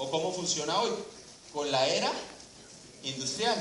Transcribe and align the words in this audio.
o 0.00 0.10
cómo 0.12 0.32
funciona 0.32 0.80
hoy, 0.80 0.92
con 1.52 1.70
la 1.72 1.86
era 1.88 2.12
industrial. 3.02 3.58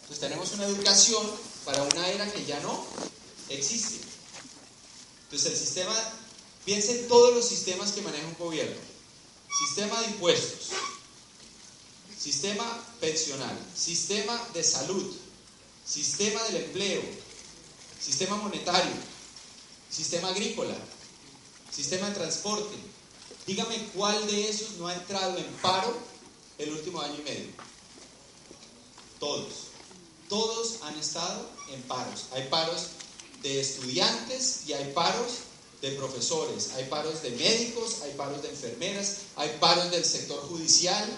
Entonces 0.00 0.20
tenemos 0.20 0.52
una 0.52 0.64
educación 0.64 1.22
para 1.66 1.82
una 1.82 2.08
era 2.08 2.30
que 2.32 2.46
ya 2.46 2.58
no 2.60 2.82
existe. 3.50 4.06
Entonces 5.24 5.52
el 5.52 5.58
sistema, 5.58 5.94
piensen 6.64 7.00
en 7.00 7.08
todos 7.08 7.34
los 7.34 7.46
sistemas 7.46 7.92
que 7.92 8.00
maneja 8.00 8.26
un 8.26 8.38
gobierno. 8.38 8.76
Sistema 9.66 10.00
de 10.00 10.06
impuestos, 10.06 10.70
sistema 12.18 12.64
pensional, 12.98 13.56
sistema 13.76 14.48
de 14.54 14.64
salud, 14.64 15.14
sistema 15.84 16.42
del 16.44 16.56
empleo, 16.64 17.02
sistema 18.00 18.36
monetario, 18.36 18.92
sistema 19.90 20.28
agrícola, 20.28 20.74
sistema 21.70 22.08
de 22.08 22.14
transporte, 22.14 22.76
Dígame 23.48 23.82
cuál 23.94 24.26
de 24.26 24.46
esos 24.46 24.72
no 24.72 24.88
ha 24.88 24.94
entrado 24.94 25.38
en 25.38 25.46
paro 25.62 25.96
el 26.58 26.70
último 26.70 27.00
año 27.00 27.14
y 27.18 27.22
medio. 27.22 27.50
Todos. 29.18 29.68
Todos 30.28 30.82
han 30.82 30.94
estado 30.98 31.48
en 31.72 31.80
paros. 31.84 32.26
Hay 32.32 32.46
paros 32.50 32.88
de 33.40 33.58
estudiantes 33.58 34.64
y 34.66 34.74
hay 34.74 34.92
paros 34.92 35.32
de 35.80 35.92
profesores, 35.92 36.72
hay 36.74 36.84
paros 36.90 37.22
de 37.22 37.30
médicos, 37.30 38.02
hay 38.02 38.12
paros 38.18 38.42
de 38.42 38.50
enfermeras, 38.50 39.20
hay 39.36 39.56
paros 39.58 39.90
del 39.92 40.04
sector 40.04 40.46
judicial. 40.46 41.08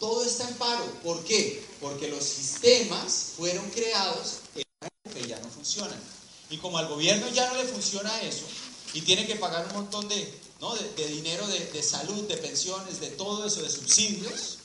Todo 0.00 0.24
está 0.24 0.48
en 0.48 0.56
paro. 0.56 0.84
¿Por 1.04 1.22
qué? 1.22 1.64
Porque 1.80 2.08
los 2.08 2.24
sistemas 2.24 3.34
fueron 3.36 3.70
creados 3.70 4.38
que 4.54 5.28
ya 5.28 5.38
no 5.38 5.48
funcionan. 5.50 6.00
Y 6.50 6.56
como 6.56 6.78
al 6.78 6.88
gobierno 6.88 7.28
ya 7.28 7.48
no 7.48 7.62
le 7.62 7.64
funciona 7.68 8.22
eso 8.22 8.44
y 8.92 9.02
tiene 9.02 9.24
que 9.24 9.36
pagar 9.36 9.66
un 9.68 9.74
montón 9.74 10.08
de 10.08 10.45
¿no? 10.60 10.74
de, 10.74 11.06
dinero 11.08 11.46
de, 11.46 11.82
salud, 11.82 12.26
de 12.28 12.36
pensiones, 12.36 13.00
de 13.00 13.08
todo 13.08 13.46
eso, 13.46 13.62
de 13.62 13.70
subsidios, 13.70 14.58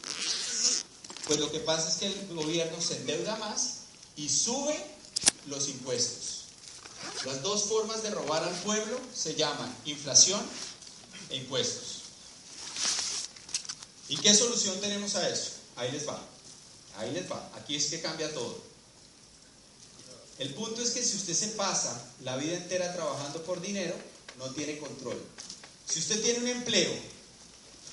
pues 1.28 1.40
lo 1.40 1.52
que 1.52 1.60
pasa 1.60 1.90
es 1.90 1.96
que 1.96 2.08
el 2.08 2.36
gobierno 2.36 2.82
se 2.82 2.98
endeuda 2.98 3.36
más 3.38 3.82
y 4.16 4.30
sube 4.30 4.76
los 5.48 5.70
impuestos. 5.70 6.46
Las 7.26 7.42
dos 7.42 7.64
formas 7.64 8.04
de 8.04 8.12
robar 8.12 8.44
al 8.44 8.56
pueblo 8.62 9.00
se 9.14 9.36
llaman 9.36 9.76
inflación 9.86 10.42
e 11.30 11.38
impuestos. 11.38 12.02
¿Y 14.10 14.18
qué 14.18 14.34
solución 14.34 14.80
tenemos 14.82 15.16
a 15.16 15.30
eso? 15.30 15.52
Ahí 15.76 15.92
les 15.92 16.08
va. 16.08 16.20
Ahí 16.98 17.12
les 17.12 17.32
va. 17.32 17.50
Aquí 17.56 17.76
es 17.76 17.86
que 17.86 18.02
cambia 18.02 18.34
todo. 18.34 18.62
El 20.38 20.54
punto 20.54 20.82
es 20.82 20.92
que 20.92 21.04
si 21.04 21.18
usted 21.18 21.34
se 21.34 21.48
pasa 21.50 22.04
la 22.24 22.36
vida 22.36 22.58
entera 22.58 22.94
trabajando 22.94 23.44
por 23.44 23.62
dinero, 23.62 23.96
no 24.38 24.50
tiene 24.52 24.80
control. 24.80 25.22
Si 25.92 26.00
usted 26.00 26.22
tiene 26.22 26.40
un 26.40 26.48
empleo 26.48 26.90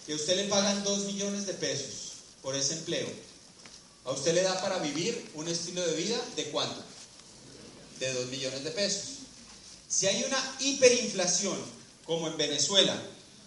que 0.06 0.14
usted 0.14 0.36
le 0.36 0.44
pagan 0.44 0.84
2 0.84 1.06
millones 1.06 1.46
de 1.46 1.54
pesos 1.54 2.12
por 2.42 2.54
ese 2.54 2.74
empleo, 2.74 3.08
a 4.04 4.12
usted 4.12 4.34
le 4.34 4.42
da 4.42 4.60
para 4.60 4.78
vivir 4.78 5.32
un 5.34 5.48
estilo 5.48 5.84
de 5.84 5.96
vida 5.96 6.16
de 6.36 6.44
cuánto? 6.50 6.80
De 7.98 8.12
2 8.12 8.28
millones 8.28 8.62
de 8.62 8.70
pesos. 8.70 9.02
Si 9.88 10.06
hay 10.06 10.22
una 10.22 10.56
hiperinflación, 10.60 11.58
como 12.06 12.28
en 12.28 12.36
Venezuela, 12.36 12.96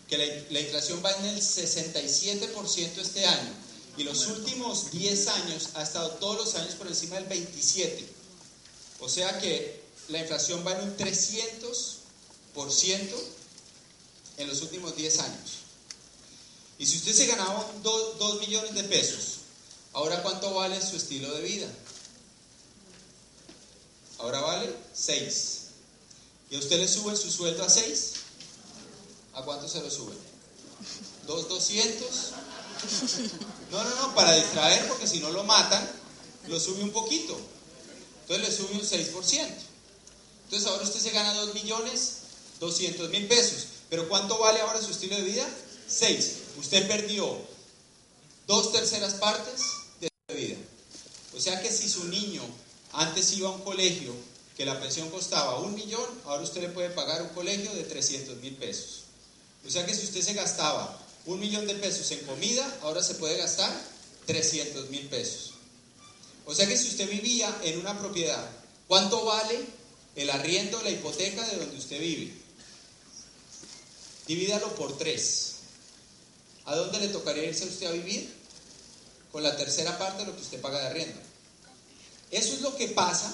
que 0.09 0.17
la, 0.49 0.59
inflación 0.59 1.01
va 1.03 1.11
en 1.11 1.27
el 1.27 1.41
67% 1.41 2.97
este 2.97 3.25
año, 3.25 3.53
y 3.97 4.03
los 4.03 4.27
últimos 4.27 4.91
10 4.91 5.27
años 5.29 5.69
ha 5.75 5.83
estado 5.83 6.09
todos 6.15 6.35
los 6.35 6.55
años 6.55 6.75
por 6.75 6.87
encima 6.87 7.15
del 7.15 7.29
27%, 7.29 8.03
o 8.99 9.07
sea 9.07 9.39
que 9.39 9.79
la 10.09 10.19
inflación 10.19 10.67
va 10.67 10.73
en 10.73 10.89
un 10.89 10.97
300%, 10.97 13.40
en 14.37 14.47
los 14.47 14.61
últimos 14.61 14.95
10 14.95 15.19
años. 15.19 15.51
Y 16.77 16.85
si 16.85 16.97
usted 16.97 17.13
se 17.13 17.27
ganaba 17.27 17.69
2 17.83 18.39
millones 18.39 18.73
de 18.73 18.83
pesos, 18.85 19.37
¿ahora 19.93 20.23
cuánto 20.23 20.53
vale 20.53 20.81
su 20.81 20.95
estilo 20.95 21.31
de 21.33 21.41
vida? 21.41 21.67
Ahora 24.19 24.41
vale 24.41 24.73
6. 24.93 25.57
¿Y 26.49 26.55
a 26.55 26.59
usted 26.59 26.79
le 26.79 26.87
sube 26.87 27.15
su 27.15 27.31
sueldo 27.31 27.63
a 27.63 27.69
6? 27.69 28.13
¿A 29.33 29.43
cuánto 29.43 29.67
se 29.67 29.81
lo 29.81 29.89
sube? 29.89 30.15
¿2, 31.27 31.47
200? 31.47 32.07
No, 33.71 33.83
no, 33.83 33.95
no, 33.95 34.15
para 34.15 34.33
distraer, 34.35 34.87
porque 34.87 35.07
si 35.07 35.19
no 35.19 35.29
lo 35.29 35.43
matan, 35.43 35.87
lo 36.47 36.59
sube 36.59 36.83
un 36.83 36.91
poquito. 36.91 37.39
Entonces 38.23 38.49
le 38.49 38.55
sube 38.55 38.73
un 38.73 38.81
6%. 38.81 39.47
Entonces 40.45 40.67
ahora 40.67 40.83
usted 40.83 40.99
se 40.99 41.11
gana 41.11 41.33
2 41.33 41.53
millones 41.53 42.21
200 42.61 43.09
mil 43.09 43.27
pesos. 43.27 43.65
Pero 43.91 44.07
¿cuánto 44.07 44.39
vale 44.39 44.61
ahora 44.61 44.81
su 44.81 44.91
estilo 44.91 45.17
de 45.17 45.23
vida? 45.23 45.45
Seis. 45.85 46.35
Usted 46.57 46.87
perdió 46.87 47.37
dos 48.47 48.71
terceras 48.71 49.15
partes 49.15 49.61
de 49.99 50.07
su 50.29 50.35
vida. 50.37 50.55
O 51.35 51.41
sea 51.41 51.61
que 51.61 51.69
si 51.69 51.89
su 51.89 52.05
niño 52.05 52.41
antes 52.93 53.33
iba 53.33 53.49
a 53.49 53.51
un 53.51 53.61
colegio 53.63 54.15
que 54.55 54.65
la 54.65 54.79
pensión 54.79 55.09
costaba 55.09 55.59
un 55.59 55.75
millón, 55.75 56.05
ahora 56.23 56.41
usted 56.41 56.61
le 56.61 56.69
puede 56.69 56.91
pagar 56.91 57.21
un 57.21 57.29
colegio 57.29 57.73
de 57.73 57.83
300 57.83 58.37
mil 58.37 58.55
pesos. 58.55 59.01
O 59.67 59.69
sea 59.69 59.85
que 59.85 59.93
si 59.93 60.05
usted 60.05 60.21
se 60.21 60.35
gastaba 60.35 60.97
un 61.25 61.41
millón 61.41 61.67
de 61.67 61.75
pesos 61.75 62.09
en 62.11 62.25
comida, 62.25 62.65
ahora 62.83 63.03
se 63.03 63.15
puede 63.15 63.35
gastar 63.35 63.77
300 64.25 64.89
mil 64.89 65.05
pesos. 65.09 65.51
O 66.45 66.55
sea 66.55 66.65
que 66.65 66.77
si 66.77 66.87
usted 66.87 67.09
vivía 67.09 67.53
en 67.63 67.77
una 67.77 67.99
propiedad, 67.99 68.49
¿cuánto 68.87 69.25
vale 69.25 69.59
el 70.15 70.29
arriendo, 70.29 70.81
la 70.81 70.91
hipoteca 70.91 71.45
de 71.45 71.57
donde 71.57 71.77
usted 71.77 71.99
vive? 71.99 72.40
Divídalo 74.27 74.73
por 74.75 74.97
tres. 74.97 75.55
¿A 76.65 76.75
dónde 76.75 76.99
le 76.99 77.07
tocaría 77.09 77.43
irse 77.43 77.63
a 77.63 77.67
usted 77.67 77.87
a 77.87 77.91
vivir? 77.91 78.33
Con 79.31 79.43
la 79.43 79.55
tercera 79.55 79.97
parte 79.97 80.19
de 80.19 80.27
lo 80.27 80.35
que 80.35 80.41
usted 80.41 80.61
paga 80.61 80.79
de 80.79 80.87
arriendo. 80.87 81.19
Eso 82.29 82.53
es 82.53 82.61
lo 82.61 82.75
que 82.75 82.87
pasa 82.89 83.33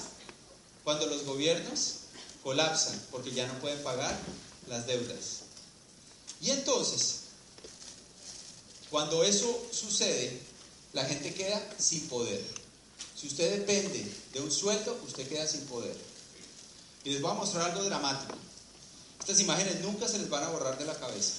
cuando 0.84 1.06
los 1.08 1.24
gobiernos 1.24 1.96
colapsan 2.44 3.00
porque 3.12 3.32
ya 3.32 3.46
no 3.48 3.60
pueden 3.60 3.82
pagar 3.84 4.18
las 4.68 4.88
deudas. 4.88 5.42
Y 6.42 6.52
entonces, 6.52 7.22
cuando 8.90 9.24
eso 9.24 9.68
sucede, 9.72 10.40
la 10.94 11.04
gente 11.06 11.34
queda 11.34 11.62
sin 11.78 12.08
poder. 12.08 12.42
Si 13.16 13.28
usted 13.28 13.60
depende 13.60 14.06
de 14.34 14.40
un 14.40 14.52
sueldo, 14.52 15.00
usted 15.06 15.28
queda 15.28 15.48
sin 15.48 15.62
poder. 15.62 15.96
Y 17.04 17.12
les 17.12 17.22
voy 17.22 17.32
a 17.32 17.36
mostrar 17.36 17.72
algo 17.72 17.84
dramático. 17.84 18.36
Estas 19.28 19.42
imágenes 19.42 19.82
nunca 19.82 20.08
se 20.08 20.20
les 20.20 20.30
van 20.30 20.46
a 20.46 20.48
borrar 20.48 20.78
de 20.78 20.86
la 20.86 20.96
cabeza. 20.96 21.34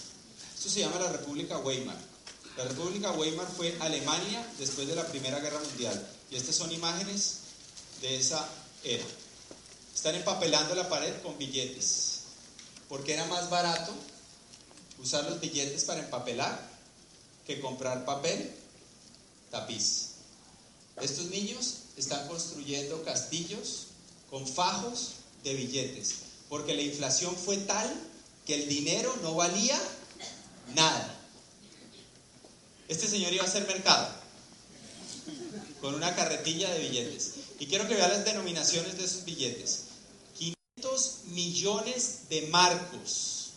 Esto 0.54 0.68
se 0.68 0.80
llama 0.80 0.98
la 0.98 1.10
República 1.10 1.56
Weimar. 1.56 1.96
La 2.58 2.64
República 2.64 3.12
Weimar 3.12 3.48
fue 3.48 3.74
Alemania 3.80 4.46
después 4.58 4.86
de 4.86 4.94
la 4.94 5.06
Primera 5.06 5.40
Guerra 5.40 5.58
Mundial. 5.58 6.06
Y 6.30 6.36
estas 6.36 6.54
son 6.54 6.70
imágenes 6.70 7.36
de 8.02 8.18
esa 8.18 8.46
era. 8.84 9.06
Están 9.94 10.16
empapelando 10.16 10.74
la 10.74 10.86
pared 10.90 11.14
con 11.22 11.38
billetes. 11.38 12.24
Porque 12.90 13.14
era 13.14 13.24
más 13.24 13.48
barato 13.48 13.94
usar 15.02 15.24
los 15.24 15.40
billetes 15.40 15.84
para 15.84 16.00
empapelar 16.00 16.60
que 17.46 17.58
comprar 17.58 18.04
papel, 18.04 18.54
tapiz. 19.50 20.08
Estos 21.00 21.30
niños 21.30 21.76
están 21.96 22.28
construyendo 22.28 23.02
castillos 23.02 23.86
con 24.28 24.46
fajos 24.46 25.12
de 25.42 25.54
billetes 25.54 26.27
porque 26.48 26.74
la 26.74 26.82
inflación 26.82 27.36
fue 27.36 27.56
tal 27.58 27.92
que 28.46 28.54
el 28.54 28.68
dinero 28.68 29.14
no 29.22 29.34
valía 29.34 29.78
nada. 30.74 31.14
Este 32.88 33.06
señor 33.06 33.32
iba 33.32 33.44
a 33.44 33.46
hacer 33.46 33.66
mercado 33.66 34.08
con 35.80 35.94
una 35.94 36.14
carretilla 36.16 36.70
de 36.72 36.80
billetes. 36.80 37.34
Y 37.58 37.66
quiero 37.66 37.86
que 37.86 37.94
vean 37.94 38.10
las 38.10 38.24
denominaciones 38.24 38.96
de 38.96 39.04
esos 39.04 39.24
billetes. 39.24 39.84
500 40.38 41.18
millones 41.26 42.28
de 42.30 42.42
marcos. 42.48 43.50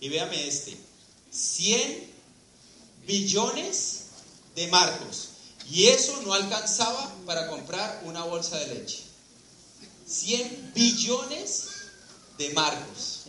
Y 0.00 0.08
véame 0.08 0.46
este. 0.46 0.76
100 1.32 2.10
billones 3.06 4.02
de 4.54 4.68
marcos. 4.68 5.30
Y 5.70 5.86
eso 5.88 6.22
no 6.22 6.32
alcanzaba 6.32 7.14
para 7.26 7.48
comprar 7.48 8.02
una 8.04 8.24
bolsa 8.24 8.58
de 8.58 8.74
leche. 8.74 9.02
100 10.06 10.72
billones 10.74 11.77
de 12.38 12.50
Marcos. 12.50 13.24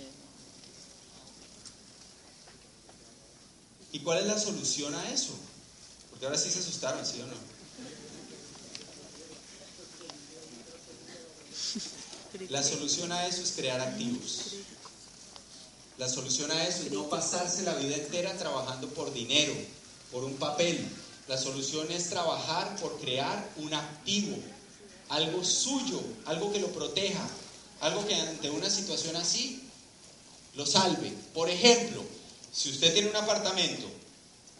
¿Y 3.91 3.99
cuál 3.99 4.19
es 4.19 4.25
la 4.27 4.39
solución 4.39 4.93
a 4.93 5.11
eso? 5.11 5.33
Porque 6.11 6.25
ahora 6.25 6.37
sí 6.37 6.51
se 6.51 6.59
asustaron, 6.59 7.03
¿sí 7.05 7.21
o 7.21 7.25
no? 7.25 7.33
La 12.49 12.61
solución 12.61 13.11
a 13.11 13.25
eso 13.25 13.41
es 13.41 13.51
crear 13.53 13.81
activos. 13.81 14.53
La 15.97 16.07
solución 16.07 16.51
a 16.51 16.67
eso 16.67 16.83
es 16.83 16.91
no 16.91 17.09
pasarse 17.09 17.63
la 17.63 17.73
vida 17.73 17.95
entera 17.95 18.37
trabajando 18.37 18.87
por 18.89 19.11
dinero, 19.11 19.53
por 20.11 20.23
un 20.23 20.35
papel. 20.35 20.87
La 21.27 21.37
solución 21.37 21.91
es 21.91 22.09
trabajar 22.09 22.75
por 22.77 22.99
crear 22.99 23.51
un 23.57 23.73
activo, 23.73 24.37
algo 25.09 25.43
suyo, 25.43 25.99
algo 26.25 26.53
que 26.53 26.59
lo 26.59 26.67
proteja, 26.67 27.27
algo 27.81 28.05
que 28.07 28.15
ante 28.15 28.49
una 28.49 28.69
situación 28.69 29.15
así 29.15 29.61
lo 30.55 30.65
salve. 30.65 31.13
Por 31.33 31.49
ejemplo, 31.49 32.03
si 32.51 32.69
usted 32.69 32.93
tiene 32.93 33.09
un 33.09 33.15
apartamento 33.15 33.87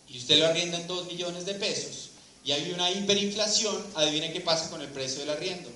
y 0.07 0.18
usted 0.18 0.39
lo 0.39 0.48
arrienda 0.48 0.80
en 0.80 0.88
2 0.88 1.07
millones 1.07 1.45
de 1.45 1.56
pesos 1.56 2.10
y 2.44 2.51
hay 2.51 2.71
una 2.71 2.89
hiperinflación, 2.92 3.86
adivine 3.95 4.31
qué 4.31 4.42
pasa 4.42 4.69
con 4.69 4.81
el 4.81 4.88
precio 4.89 5.19
del 5.19 5.31
arriendo. 5.31 5.69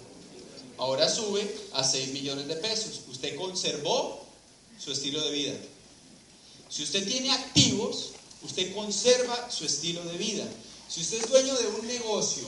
Ahora 0.78 1.10
sube 1.10 1.56
a 1.74 1.84
6 1.84 2.13
millones 2.13 2.48
de 2.48 2.56
pesos. 2.56 3.01
Usted 3.10 3.36
conservó 3.36 4.25
su 4.80 4.92
estilo 4.92 5.22
de 5.22 5.31
vida. 5.31 5.54
Si 6.69 6.84
usted 6.84 7.07
tiene 7.07 7.31
activos, 7.31 8.12
usted 8.42 8.74
conserva 8.74 9.50
su 9.51 9.66
estilo 9.66 10.04
de 10.06 10.18
vida. 10.18 10.45
Si 10.90 11.01
usted 11.01 11.22
es 11.22 11.30
dueño 11.30 11.56
de 11.56 11.68
un 11.68 11.88
negocio 11.88 12.44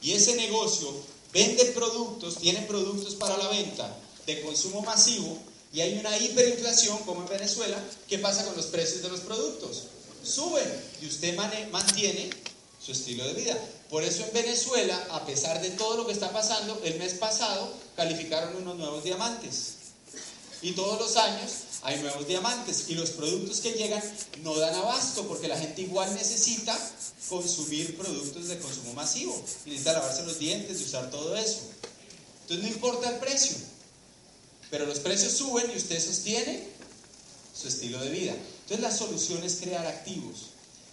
y 0.00 0.12
ese 0.12 0.36
negocio 0.36 0.90
vende 1.32 1.64
productos, 1.66 2.38
tiene 2.38 2.62
productos 2.62 3.14
para 3.14 3.36
la 3.36 3.48
venta 3.48 3.98
de 4.26 4.42
consumo 4.42 4.82
masivo 4.82 5.38
y 5.72 5.80
hay 5.80 5.98
una 5.98 6.16
hiperinflación 6.18 6.98
como 6.98 7.22
en 7.22 7.28
Venezuela, 7.28 7.82
¿qué 8.06 8.18
pasa 8.18 8.44
con 8.44 8.56
los 8.56 8.66
precios 8.66 9.02
de 9.02 9.08
los 9.08 9.20
productos? 9.20 9.84
Suben 10.22 10.68
y 11.00 11.06
usted 11.06 11.34
mantiene 11.70 12.30
su 12.84 12.92
estilo 12.92 13.24
de 13.24 13.32
vida. 13.32 13.58
Por 13.88 14.02
eso 14.02 14.24
en 14.24 14.32
Venezuela, 14.32 15.08
a 15.10 15.24
pesar 15.24 15.60
de 15.62 15.70
todo 15.70 15.96
lo 15.96 16.06
que 16.06 16.12
está 16.12 16.32
pasando, 16.32 16.80
el 16.84 16.98
mes 16.98 17.14
pasado 17.14 17.72
calificaron 17.96 18.56
unos 18.56 18.76
nuevos 18.76 19.02
diamantes. 19.04 19.74
Y 20.60 20.72
todos 20.72 21.00
los 21.00 21.16
años 21.16 21.52
hay 21.82 21.98
nuevos 22.00 22.26
diamantes 22.28 22.84
y 22.88 22.94
los 22.94 23.10
productos 23.10 23.60
que 23.60 23.72
llegan 23.72 24.02
no 24.42 24.56
dan 24.56 24.74
abasto 24.74 25.26
porque 25.26 25.48
la 25.48 25.58
gente 25.58 25.82
igual 25.82 26.14
necesita 26.14 26.78
consumir 27.28 27.96
productos 27.96 28.48
de 28.48 28.58
consumo 28.58 28.92
masivo. 28.92 29.42
necesita 29.64 29.94
lavarse 29.94 30.24
los 30.24 30.38
dientes 30.38 30.80
y 30.80 30.84
usar 30.84 31.10
todo 31.10 31.34
eso. 31.36 31.60
Entonces 32.42 32.64
no 32.64 32.72
importa 32.72 33.08
el 33.08 33.16
precio, 33.16 33.56
pero 34.72 34.86
los 34.86 35.00
precios 35.00 35.34
suben 35.34 35.70
y 35.70 35.76
usted 35.76 36.02
sostiene 36.02 36.66
su 37.54 37.68
estilo 37.68 38.00
de 38.00 38.08
vida. 38.08 38.32
Entonces 38.32 38.80
la 38.80 38.90
solución 38.90 39.44
es 39.44 39.56
crear 39.56 39.86
activos. 39.86 40.46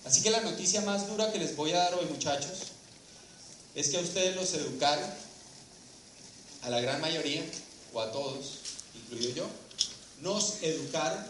Así 0.03 0.21
que 0.21 0.31
la 0.31 0.41
noticia 0.41 0.81
más 0.81 1.07
dura 1.07 1.31
que 1.31 1.39
les 1.39 1.55
voy 1.55 1.71
a 1.71 1.77
dar 1.77 1.93
hoy 1.93 2.05
muchachos 2.07 2.59
es 3.75 3.87
que 3.87 3.97
a 3.97 4.01
ustedes 4.01 4.35
los 4.35 4.53
educaron, 4.53 5.09
a 6.63 6.69
la 6.69 6.81
gran 6.81 6.99
mayoría 6.99 7.41
o 7.93 8.01
a 8.01 8.11
todos, 8.11 8.55
incluido 8.95 9.33
yo, 9.33 9.47
nos 10.23 10.61
educaron 10.61 11.23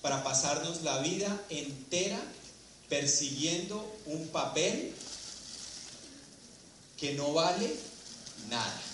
para 0.00 0.22
pasarnos 0.22 0.82
la 0.82 0.98
vida 0.98 1.42
entera 1.50 2.20
persiguiendo 2.88 3.98
un 4.06 4.28
papel 4.28 4.94
que 6.96 7.14
no 7.14 7.32
vale 7.32 7.74
nada. 8.48 8.87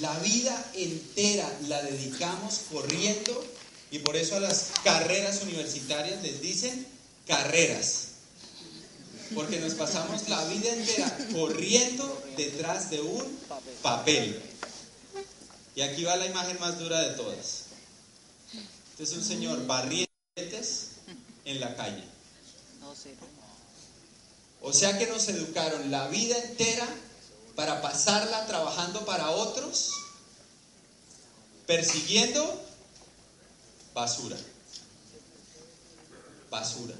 La 0.00 0.18
vida 0.18 0.70
entera 0.74 1.50
la 1.68 1.82
dedicamos 1.82 2.60
corriendo 2.70 3.44
y 3.90 4.00
por 4.00 4.16
eso 4.16 4.36
a 4.36 4.40
las 4.40 4.72
carreras 4.84 5.42
universitarias 5.42 6.22
les 6.22 6.40
dicen 6.40 6.86
carreras. 7.26 8.08
Porque 9.34 9.58
nos 9.58 9.74
pasamos 9.74 10.28
la 10.28 10.44
vida 10.48 10.72
entera 10.72 11.16
corriendo 11.32 12.22
detrás 12.36 12.90
de 12.90 13.00
un 13.00 13.38
papel. 13.82 14.40
Y 15.74 15.80
aquí 15.82 16.04
va 16.04 16.16
la 16.16 16.26
imagen 16.26 16.58
más 16.60 16.78
dura 16.78 17.00
de 17.00 17.14
todas. 17.14 17.64
Este 18.90 19.02
es 19.04 19.12
un 19.12 19.24
señor 19.24 19.66
barrientes 19.66 20.08
en 21.44 21.60
la 21.60 21.74
calle. 21.74 22.04
O 24.62 24.72
sea 24.72 24.98
que 24.98 25.06
nos 25.06 25.28
educaron 25.28 25.90
la 25.90 26.08
vida 26.08 26.36
entera 26.38 26.86
para 27.56 27.82
pasarla 27.82 28.46
trabajando 28.46 29.04
para 29.04 29.30
otros, 29.30 29.90
persiguiendo 31.66 32.62
basura. 33.94 34.36
Basura. 36.50 36.94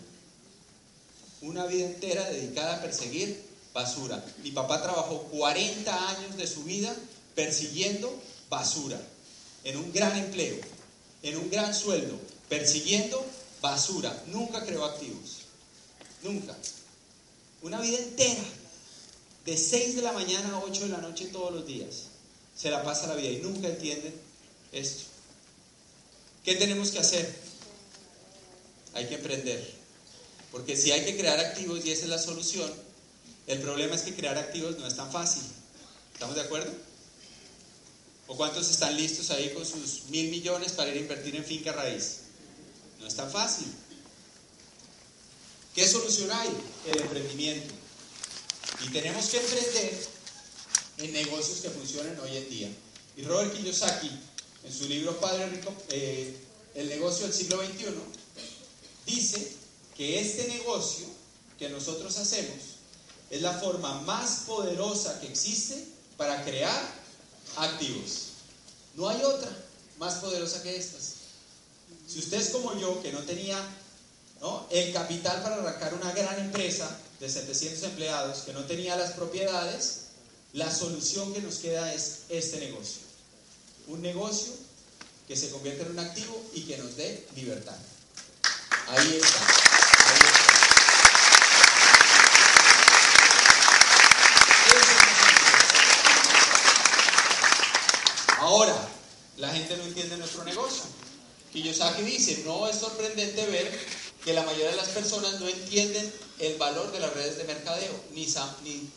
Una 1.42 1.66
vida 1.66 1.86
entera 1.86 2.28
dedicada 2.30 2.76
a 2.76 2.82
perseguir 2.82 3.40
basura. 3.72 4.24
Mi 4.42 4.50
papá 4.50 4.82
trabajó 4.82 5.22
40 5.24 6.08
años 6.08 6.36
de 6.36 6.46
su 6.46 6.64
vida 6.64 6.92
persiguiendo 7.34 8.12
basura, 8.48 8.98
en 9.62 9.76
un 9.76 9.92
gran 9.92 10.16
empleo 10.16 10.56
en 11.22 11.36
un 11.36 11.50
gran 11.50 11.74
sueldo, 11.74 12.18
persiguiendo 12.48 13.24
basura. 13.60 14.24
Nunca 14.28 14.64
creó 14.64 14.84
activos. 14.84 15.38
Nunca. 16.22 16.56
Una 17.62 17.80
vida 17.80 17.98
entera, 17.98 18.42
de 19.46 19.56
6 19.56 19.96
de 19.96 20.02
la 20.02 20.12
mañana 20.12 20.56
a 20.56 20.64
8 20.64 20.82
de 20.82 20.88
la 20.88 20.98
noche 20.98 21.26
todos 21.26 21.52
los 21.52 21.66
días. 21.66 22.08
Se 22.56 22.70
la 22.70 22.82
pasa 22.82 23.06
la 23.06 23.14
vida 23.14 23.30
y 23.30 23.38
nunca 23.38 23.68
entienden 23.68 24.12
esto. 24.72 25.04
¿Qué 26.44 26.56
tenemos 26.56 26.90
que 26.90 26.98
hacer? 26.98 27.32
Hay 28.94 29.06
que 29.06 29.14
emprender. 29.14 29.74
Porque 30.50 30.76
si 30.76 30.90
hay 30.90 31.04
que 31.04 31.16
crear 31.16 31.38
activos 31.38 31.84
y 31.84 31.92
esa 31.92 32.04
es 32.04 32.08
la 32.08 32.18
solución, 32.18 32.70
el 33.46 33.60
problema 33.60 33.94
es 33.94 34.02
que 34.02 34.14
crear 34.14 34.36
activos 34.36 34.78
no 34.78 34.86
es 34.86 34.96
tan 34.96 35.10
fácil. 35.12 35.42
¿Estamos 36.12 36.34
de 36.34 36.42
acuerdo? 36.42 36.72
¿O 38.26 38.36
cuántos 38.36 38.68
están 38.68 38.96
listos 38.96 39.30
ahí 39.30 39.50
con 39.50 39.64
sus 39.64 40.04
mil 40.08 40.30
millones 40.30 40.72
para 40.72 40.90
ir 40.90 40.96
a 40.96 41.00
invertir 41.00 41.36
en 41.36 41.44
finca 41.44 41.72
raíz? 41.72 42.22
No 42.98 43.06
es 43.06 43.14
tan 43.14 43.30
fácil. 43.30 43.66
¿Qué 45.74 45.86
solución 45.86 46.32
hay? 46.32 46.48
El 46.86 47.02
emprendimiento. 47.02 47.74
Y 48.84 48.88
tenemos 48.90 49.26
que 49.26 49.38
emprender 49.38 50.06
en 50.98 51.12
negocios 51.12 51.60
que 51.60 51.70
funcionen 51.70 52.18
hoy 52.20 52.36
en 52.36 52.50
día. 52.50 52.68
Y 53.16 53.22
Robert 53.22 53.54
Kiyosaki, 53.54 54.10
en 54.64 54.72
su 54.72 54.86
libro 54.88 55.18
Padre 55.20 55.48
Rico, 55.48 55.72
eh, 55.90 56.36
El 56.74 56.88
negocio 56.88 57.26
del 57.26 57.34
siglo 57.34 57.64
XXI, 57.64 57.86
dice 59.06 59.52
que 59.96 60.20
este 60.20 60.48
negocio 60.48 61.06
que 61.58 61.70
nosotros 61.70 62.18
hacemos 62.18 62.76
es 63.30 63.40
la 63.40 63.58
forma 63.58 64.02
más 64.02 64.42
poderosa 64.46 65.18
que 65.20 65.28
existe 65.28 65.86
para 66.18 66.44
crear 66.44 66.94
activos. 67.56 68.26
No 68.94 69.08
hay 69.08 69.22
otra 69.22 69.50
más 69.98 70.16
poderosa 70.16 70.62
que 70.62 70.76
estas. 70.76 71.14
Si 72.06 72.18
usted 72.18 72.40
es 72.40 72.50
como 72.50 72.78
yo, 72.78 73.02
que 73.02 73.12
no 73.12 73.20
tenía 73.20 73.58
el 74.70 74.92
capital 74.92 75.42
para 75.42 75.56
arrancar 75.56 75.94
una 75.94 76.12
gran 76.12 76.38
empresa 76.38 76.88
de 77.20 77.28
700 77.28 77.82
empleados, 77.84 78.38
que 78.40 78.52
no 78.52 78.64
tenía 78.64 78.96
las 78.96 79.12
propiedades, 79.12 80.06
la 80.52 80.72
solución 80.72 81.32
que 81.32 81.40
nos 81.40 81.56
queda 81.56 81.92
es 81.92 82.22
este 82.28 82.58
negocio. 82.58 83.02
Un 83.88 84.02
negocio 84.02 84.52
que 85.26 85.36
se 85.36 85.50
convierte 85.50 85.82
en 85.82 85.92
un 85.92 85.98
activo 85.98 86.40
y 86.54 86.62
que 86.62 86.78
nos 86.78 86.96
dé 86.96 87.26
libertad. 87.34 87.76
Ahí 88.88 89.18
está. 89.22 89.40
Ahí 89.40 90.18
está. 90.18 90.56
Ahora, 98.38 98.76
la 99.38 99.48
gente 99.48 99.76
no 99.76 99.84
entiende 99.84 100.16
nuestro 100.18 100.44
negocio. 100.44 100.84
Kiyosaki 101.52 102.02
dice, 102.02 102.42
no 102.44 102.68
es 102.68 102.76
sorprendente 102.76 103.44
ver 103.46 103.95
que 104.26 104.32
la 104.32 104.42
mayoría 104.42 104.72
de 104.72 104.76
las 104.76 104.88
personas 104.88 105.38
no 105.38 105.48
entienden 105.48 106.12
el 106.40 106.56
valor 106.56 106.90
de 106.90 106.98
las 106.98 107.14
redes 107.14 107.38
de 107.38 107.44
mercadeo, 107.44 107.94
ni, 108.12 108.26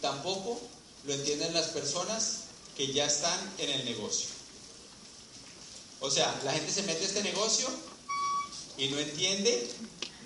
tampoco 0.02 0.60
lo 1.06 1.14
entienden 1.14 1.54
las 1.54 1.68
personas 1.68 2.46
que 2.76 2.92
ya 2.92 3.06
están 3.06 3.40
en 3.60 3.70
el 3.70 3.86
negocio. 3.86 4.28
O 6.00 6.10
sea, 6.10 6.36
la 6.44 6.52
gente 6.54 6.72
se 6.72 6.82
mete 6.82 7.04
a 7.04 7.08
este 7.08 7.22
negocio 7.22 7.68
y 8.80 8.88
no 8.88 8.98
entiende 8.98 9.70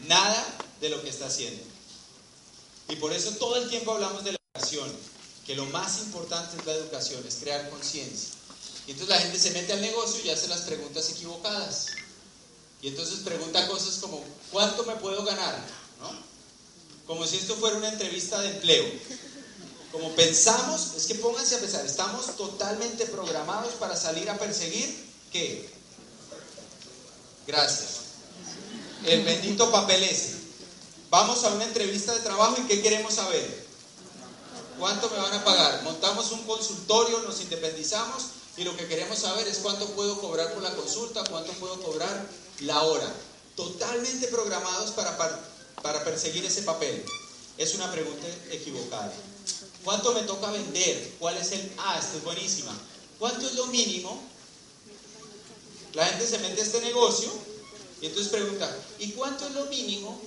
nada 0.07 0.41
de 0.79 0.87
lo 0.87 1.01
que 1.03 1.09
está 1.09 1.25
haciendo. 1.25 1.61
Y 2.87 2.95
por 2.95 3.11
eso 3.11 3.31
todo 3.31 3.57
el 3.57 3.69
tiempo 3.69 3.91
hablamos 3.91 4.23
de 4.23 4.31
la 4.31 4.37
educación, 4.55 4.89
que 5.45 5.55
lo 5.55 5.65
más 5.65 5.99
importante 5.99 6.55
es 6.57 6.65
la 6.65 6.75
educación, 6.75 7.21
es 7.27 7.35
crear 7.41 7.69
conciencia. 7.69 8.29
Y 8.87 8.91
entonces 8.91 9.13
la 9.13 9.21
gente 9.21 9.37
se 9.37 9.51
mete 9.51 9.73
al 9.73 9.81
negocio 9.81 10.23
y 10.23 10.29
hace 10.29 10.47
las 10.47 10.61
preguntas 10.61 11.09
equivocadas. 11.09 11.87
Y 12.83 12.89
entonces 12.89 13.19
pregunta 13.19 13.65
cosas 13.69 13.95
como, 13.99 14.21
¿cuánto 14.51 14.83
me 14.83 14.97
puedo 14.97 15.23
ganar? 15.23 15.57
Como 17.07 17.25
si 17.25 17.37
esto 17.37 17.55
fuera 17.55 17.77
una 17.77 17.87
entrevista 17.87 18.41
de 18.41 18.49
empleo. 18.49 18.83
Como 19.93 20.13
pensamos, 20.15 20.93
es 20.97 21.05
que 21.05 21.15
pónganse 21.15 21.55
a 21.55 21.59
pensar, 21.59 21.85
estamos 21.85 22.35
totalmente 22.35 23.05
programados 23.05 23.75
para 23.75 23.95
salir 23.95 24.29
a 24.29 24.37
perseguir, 24.37 24.93
¿qué? 25.31 25.69
Gracias. 27.47 27.89
El 29.05 29.23
bendito 29.23 29.71
papel 29.71 30.03
ese. 30.03 30.35
Vamos 31.09 31.41
a 31.45 31.53
una 31.53 31.63
entrevista 31.63 32.13
de 32.13 32.19
trabajo 32.19 32.57
y 32.59 32.67
¿qué 32.67 32.81
queremos 32.81 33.13
saber? 33.13 33.65
¿Cuánto 34.77 35.09
me 35.09 35.17
van 35.19 35.33
a 35.33 35.45
pagar? 35.45 35.83
Montamos 35.83 36.31
un 36.33 36.43
consultorio, 36.43 37.19
nos 37.21 37.39
independizamos 37.39 38.23
y 38.57 38.65
lo 38.65 38.75
que 38.75 38.87
queremos 38.87 39.19
saber 39.19 39.47
es 39.47 39.59
cuánto 39.59 39.85
puedo 39.91 40.19
cobrar 40.19 40.53
por 40.53 40.63
la 40.63 40.75
consulta, 40.75 41.23
cuánto 41.29 41.53
puedo 41.53 41.81
cobrar 41.81 42.42
la 42.61 42.81
hora. 42.83 43.11
Totalmente 43.55 44.27
programados 44.27 44.91
para, 44.91 45.17
para 45.81 46.03
perseguir 46.03 46.45
ese 46.45 46.63
papel. 46.63 47.03
Es 47.57 47.75
una 47.75 47.91
pregunta 47.91 48.25
equivocada. 48.51 49.13
¿Cuánto 49.83 50.13
me 50.13 50.21
toca 50.23 50.51
vender? 50.51 51.13
¿Cuál 51.19 51.37
es 51.37 51.51
el... 51.51 51.71
Ah, 51.77 51.99
esta 51.99 52.17
es 52.17 52.23
buenísima. 52.23 52.75
¿Cuánto 53.19 53.45
es 53.45 53.53
lo 53.55 53.67
mínimo? 53.67 54.21
La 55.93 56.05
gente 56.05 56.25
se 56.25 56.39
mete 56.39 56.61
a 56.61 56.63
este 56.63 56.81
negocio 56.81 57.31
y 58.01 58.07
entonces 58.07 58.31
pregunta, 58.31 58.75
¿y 58.99 59.11
cuánto 59.11 59.47
es 59.47 59.53
lo 59.53 59.65
mínimo? 59.67 60.19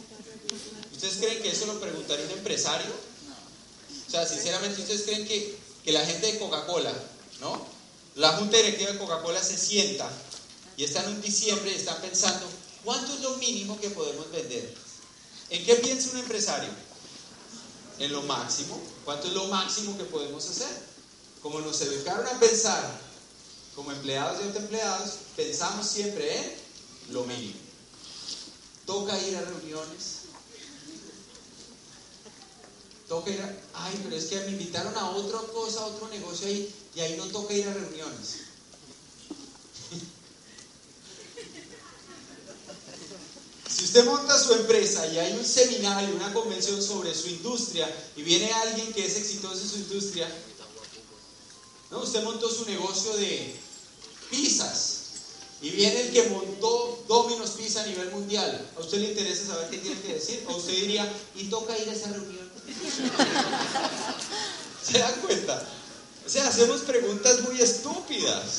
¿Ustedes 0.92 1.16
creen 1.16 1.42
que 1.42 1.50
eso 1.50 1.66
lo 1.66 1.80
preguntaría 1.80 2.25
un 2.25 2.30
empresario? 2.33 2.90
O 4.06 4.11
sea, 4.11 4.26
sinceramente, 4.26 4.80
¿ustedes 4.80 5.02
creen 5.02 5.26
que, 5.26 5.59
que 5.85 5.92
la 5.92 6.06
gente 6.06 6.33
de 6.33 6.38
Coca-Cola, 6.38 6.92
¿no? 7.40 7.66
La 8.14 8.33
junta 8.35 8.56
directiva 8.56 8.92
de 8.92 8.99
Coca-Cola 8.99 9.42
se 9.42 9.59
sienta 9.59 10.09
y 10.76 10.85
están 10.85 11.06
en 11.06 11.23
diciembre 11.23 11.73
y 11.73 11.76
están 11.76 12.00
pensando, 12.00 12.47
¿cuánto 12.85 13.14
es 13.14 13.21
lo 13.21 13.37
mínimo 13.37 13.80
que 13.80 13.90
podemos 13.90 14.30
vender? 14.30 14.75
¿En 15.50 15.64
qué 15.64 15.76
piensa 15.76 16.11
un 16.11 16.18
empresario? 16.18 16.71
En 17.99 18.12
lo 18.12 18.23
máximo. 18.23 18.80
¿Cuánto 19.04 19.28
es 19.28 19.35
lo 19.35 19.47
máximo 19.47 19.97
que 19.97 20.04
podemos 20.04 20.49
hacer? 20.49 20.68
Como 21.42 21.61
nos 21.61 21.80
educaron 21.80 22.26
a 22.26 22.38
pensar 22.38 23.06
como 23.75 23.92
empleados 23.92 24.40
y 24.40 24.47
autoempleados, 24.47 25.12
pensamos 25.37 25.87
siempre 25.87 26.38
en 26.38 26.52
lo 27.11 27.25
mínimo. 27.25 27.59
Toca 28.87 29.21
ir 29.21 29.37
a 29.37 29.42
reuniones. 29.42 30.23
Toca 33.06 33.30
ir 33.30 33.40
a... 33.42 33.54
Ay, 33.75 34.00
pero 34.02 34.16
es 34.16 34.25
que 34.26 34.40
me 34.40 34.52
invitaron 34.52 34.97
a 34.97 35.11
otra 35.11 35.40
cosa, 35.52 35.80
a 35.80 35.87
otro 35.87 36.09
negocio 36.09 36.49
ahí, 36.49 36.75
y 36.95 37.00
ahí 37.00 37.16
no 37.18 37.26
toca 37.26 37.52
ir 37.52 37.68
a 37.68 37.75
reuniones. 37.75 38.45
Si 43.76 43.85
usted 43.85 44.06
monta 44.06 44.42
su 44.42 44.54
empresa 44.54 45.06
y 45.06 45.18
hay 45.18 45.35
un 45.35 45.45
seminario, 45.45 46.16
una 46.16 46.33
convención 46.33 46.83
sobre 46.83 47.14
su 47.14 47.28
industria 47.28 47.87
y 48.16 48.23
viene 48.23 48.50
alguien 48.50 48.90
que 48.95 49.04
es 49.04 49.16
exitoso 49.16 49.61
en 49.61 49.68
su 49.68 49.76
industria, 49.76 50.26
¿no? 51.90 52.00
usted 52.00 52.23
montó 52.23 52.49
su 52.49 52.64
negocio 52.64 53.14
de 53.18 53.54
pizzas 54.30 55.00
y 55.61 55.71
viene 55.71 56.00
el 56.00 56.12
que 56.12 56.30
montó 56.30 57.04
Domino's 57.06 57.50
Pizza 57.50 57.83
a 57.83 57.87
nivel 57.87 58.11
mundial. 58.12 58.66
¿A 58.78 58.80
usted 58.80 58.99
le 58.99 59.11
interesa 59.11 59.47
saber 59.47 59.68
qué 59.68 59.78
tiene 59.78 60.00
que 60.00 60.14
decir? 60.14 60.42
¿O 60.49 60.56
usted 60.56 60.73
diría, 60.73 61.12
y 61.35 61.45
toca 61.45 61.76
ir 61.76 61.88
a 61.90 61.92
esa 61.92 62.09
reunión? 62.09 62.50
¿Se 64.83 64.99
dan 64.99 65.21
cuenta? 65.21 65.62
O 66.25 66.30
sea, 66.30 66.49
hacemos 66.49 66.80
preguntas 66.80 67.42
muy 67.42 67.61
estúpidas 67.61 68.59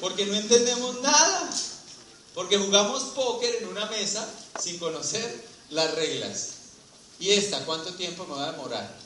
porque 0.00 0.26
no 0.26 0.34
entendemos 0.34 1.00
nada. 1.00 1.50
Porque 2.34 2.58
jugamos 2.58 3.02
póker 3.14 3.56
en 3.56 3.68
una 3.68 3.86
mesa 3.86 4.28
sin 4.62 4.78
conocer 4.78 5.44
las 5.70 5.94
reglas. 5.94 6.48
¿Y 7.18 7.30
esta 7.30 7.64
cuánto 7.66 7.94
tiempo 7.94 8.24
me 8.26 8.34
va 8.34 8.48
a 8.48 8.52
demorar? 8.52 8.96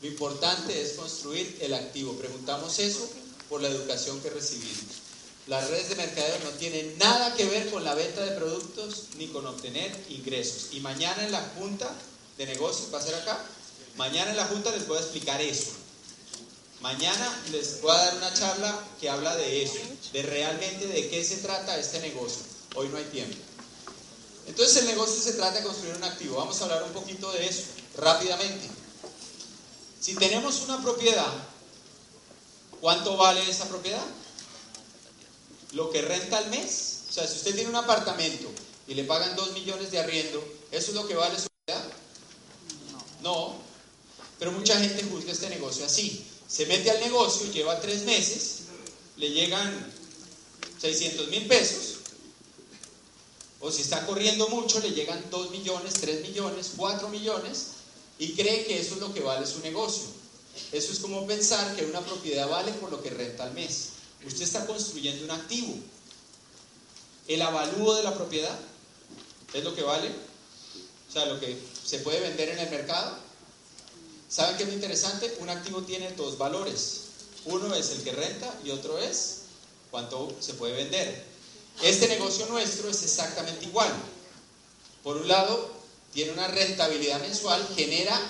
Lo 0.00 0.08
importante 0.08 0.80
es 0.80 0.92
construir 0.92 1.58
el 1.60 1.74
activo. 1.74 2.12
Preguntamos 2.14 2.78
eso 2.78 3.08
por 3.48 3.60
la 3.60 3.68
educación 3.68 4.20
que 4.20 4.30
recibimos. 4.30 5.04
Las 5.46 5.68
redes 5.68 5.90
de 5.90 5.96
mercadeo 5.96 6.38
no 6.44 6.50
tienen 6.52 6.96
nada 6.96 7.34
que 7.34 7.44
ver 7.44 7.70
con 7.70 7.84
la 7.84 7.94
venta 7.94 8.24
de 8.24 8.36
productos 8.36 9.08
ni 9.18 9.28
con 9.28 9.46
obtener 9.46 9.94
ingresos. 10.08 10.68
Y 10.72 10.80
mañana 10.80 11.24
en 11.24 11.32
la 11.32 11.52
junta 11.58 11.92
de 12.38 12.46
negocios, 12.46 12.92
va 12.92 12.98
a 12.98 13.02
ser 13.02 13.14
acá, 13.14 13.44
mañana 13.96 14.30
en 14.30 14.38
la 14.38 14.46
junta 14.46 14.70
les 14.70 14.88
voy 14.88 14.96
a 14.96 15.00
explicar 15.00 15.40
eso. 15.42 15.72
Mañana 16.84 17.42
les 17.50 17.80
voy 17.80 17.92
a 17.92 17.94
dar 17.94 18.16
una 18.18 18.34
charla 18.34 18.78
que 19.00 19.08
habla 19.08 19.34
de 19.36 19.62
eso, 19.62 19.78
de 20.12 20.20
realmente 20.20 20.86
de 20.86 21.08
qué 21.08 21.24
se 21.24 21.38
trata 21.38 21.78
este 21.78 21.98
negocio. 22.00 22.42
Hoy 22.74 22.90
no 22.90 22.98
hay 22.98 23.04
tiempo. 23.04 23.38
Entonces 24.46 24.82
el 24.82 24.88
negocio 24.88 25.18
se 25.18 25.32
trata 25.32 25.60
de 25.60 25.64
construir 25.64 25.94
un 25.94 26.04
activo. 26.04 26.36
Vamos 26.36 26.60
a 26.60 26.64
hablar 26.64 26.82
un 26.82 26.92
poquito 26.92 27.32
de 27.32 27.48
eso 27.48 27.62
rápidamente. 27.96 28.68
Si 29.98 30.14
tenemos 30.16 30.60
una 30.60 30.82
propiedad, 30.82 31.32
¿cuánto 32.82 33.16
vale 33.16 33.48
esa 33.48 33.66
propiedad? 33.66 34.04
Lo 35.72 35.90
que 35.90 36.02
renta 36.02 36.36
al 36.36 36.50
mes. 36.50 37.04
O 37.08 37.12
sea, 37.14 37.26
si 37.26 37.36
usted 37.36 37.54
tiene 37.54 37.70
un 37.70 37.76
apartamento 37.76 38.50
y 38.86 38.92
le 38.92 39.04
pagan 39.04 39.34
2 39.36 39.52
millones 39.52 39.90
de 39.90 40.00
arriendo, 40.00 40.46
¿eso 40.70 40.90
es 40.90 40.94
lo 40.94 41.08
que 41.08 41.14
vale 41.14 41.38
su 41.40 41.46
propiedad? 41.48 41.92
No. 43.22 43.54
Pero 44.38 44.52
mucha 44.52 44.78
gente 44.78 45.02
juzga 45.04 45.32
este 45.32 45.48
negocio 45.48 45.86
así 45.86 46.26
se 46.54 46.66
mete 46.66 46.90
al 46.90 47.00
negocio, 47.00 47.50
lleva 47.50 47.80
tres 47.80 48.04
meses, 48.04 48.58
le 49.16 49.30
llegan 49.30 49.92
600 50.80 51.28
mil 51.28 51.46
pesos, 51.46 51.94
o 53.60 53.72
si 53.72 53.80
está 53.80 54.04
corriendo 54.06 54.46
mucho, 54.48 54.78
le 54.80 54.90
llegan 54.90 55.24
2 55.30 55.50
millones, 55.50 55.94
3 55.94 56.20
millones, 56.20 56.72
4 56.76 57.08
millones, 57.08 57.68
y 58.18 58.34
cree 58.34 58.66
que 58.66 58.78
eso 58.78 58.94
es 58.94 59.00
lo 59.00 59.14
que 59.14 59.20
vale 59.20 59.46
su 59.46 59.60
negocio. 59.60 60.04
Eso 60.70 60.92
es 60.92 60.98
como 60.98 61.26
pensar 61.26 61.74
que 61.74 61.86
una 61.86 62.00
propiedad 62.00 62.46
vale 62.48 62.72
por 62.72 62.90
lo 62.90 63.02
que 63.02 63.10
renta 63.10 63.44
al 63.44 63.54
mes. 63.54 63.88
Usted 64.24 64.42
está 64.42 64.66
construyendo 64.66 65.24
un 65.24 65.30
activo. 65.30 65.74
El 67.26 67.40
avalúo 67.40 67.94
de 67.94 68.02
la 68.02 68.14
propiedad 68.14 68.56
es 69.54 69.64
lo 69.64 69.74
que 69.74 69.82
vale, 69.82 70.10
o 71.08 71.12
sea, 71.12 71.24
lo 71.24 71.40
que 71.40 71.58
se 71.84 71.98
puede 72.00 72.20
vender 72.20 72.50
en 72.50 72.58
el 72.58 72.70
mercado. 72.70 73.23
¿Saben 74.34 74.56
qué 74.56 74.64
es 74.64 74.72
interesante? 74.72 75.32
Un 75.38 75.48
activo 75.48 75.82
tiene 75.82 76.10
dos 76.14 76.36
valores. 76.36 77.02
Uno 77.44 77.72
es 77.72 77.90
el 77.90 78.02
que 78.02 78.10
renta 78.10 78.52
y 78.64 78.70
otro 78.70 78.98
es 78.98 79.42
cuánto 79.92 80.34
se 80.40 80.54
puede 80.54 80.74
vender. 80.74 81.24
Este 81.80 82.08
negocio 82.08 82.44
nuestro 82.46 82.88
es 82.88 83.00
exactamente 83.04 83.66
igual. 83.66 83.92
Por 85.04 85.18
un 85.18 85.28
lado, 85.28 85.70
tiene 86.12 86.32
una 86.32 86.48
rentabilidad 86.48 87.20
mensual, 87.20 87.64
genera, 87.76 88.20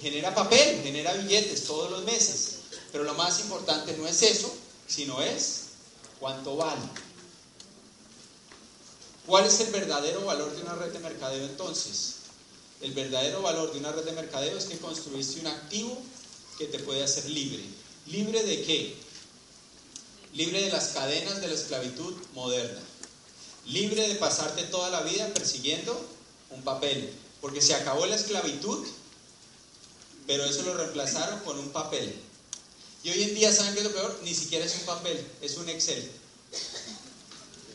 genera 0.00 0.32
papel, 0.32 0.80
genera 0.84 1.14
billetes 1.14 1.64
todos 1.64 1.90
los 1.90 2.04
meses. 2.04 2.58
Pero 2.92 3.02
lo 3.02 3.14
más 3.14 3.40
importante 3.40 3.96
no 3.96 4.06
es 4.06 4.22
eso, 4.22 4.54
sino 4.86 5.20
es 5.20 5.62
cuánto 6.20 6.56
vale. 6.56 6.82
¿Cuál 9.26 9.44
es 9.44 9.58
el 9.58 9.72
verdadero 9.72 10.24
valor 10.24 10.54
de 10.54 10.62
una 10.62 10.76
red 10.76 10.92
de 10.92 11.00
mercadeo 11.00 11.46
entonces? 11.46 12.17
El 12.80 12.92
verdadero 12.92 13.42
valor 13.42 13.72
de 13.72 13.80
una 13.80 13.92
red 13.92 14.04
de 14.04 14.12
mercadeo 14.12 14.56
es 14.56 14.66
que 14.66 14.78
construiste 14.78 15.40
un 15.40 15.48
activo 15.48 16.00
que 16.58 16.66
te 16.66 16.78
puede 16.78 17.02
hacer 17.02 17.28
libre. 17.28 17.62
¿Libre 18.06 18.42
de 18.44 18.62
qué? 18.62 18.96
Libre 20.34 20.62
de 20.62 20.70
las 20.70 20.88
cadenas 20.88 21.40
de 21.40 21.48
la 21.48 21.54
esclavitud 21.54 22.14
moderna. 22.34 22.80
Libre 23.66 24.08
de 24.08 24.14
pasarte 24.14 24.62
toda 24.64 24.90
la 24.90 25.02
vida 25.02 25.32
persiguiendo 25.34 26.08
un 26.50 26.62
papel. 26.62 27.12
Porque 27.40 27.60
se 27.60 27.74
acabó 27.74 28.06
la 28.06 28.16
esclavitud, 28.16 28.86
pero 30.26 30.44
eso 30.44 30.62
lo 30.62 30.74
reemplazaron 30.74 31.40
con 31.40 31.58
un 31.58 31.70
papel. 31.70 32.14
Y 33.02 33.10
hoy 33.10 33.22
en 33.22 33.34
día, 33.34 33.52
¿saben 33.52 33.74
qué 33.74 33.80
es 33.80 33.86
lo 33.86 33.92
peor? 33.92 34.20
Ni 34.22 34.34
siquiera 34.34 34.64
es 34.64 34.74
un 34.74 34.82
papel, 34.82 35.24
es 35.40 35.56
un 35.56 35.68
Excel. 35.68 36.10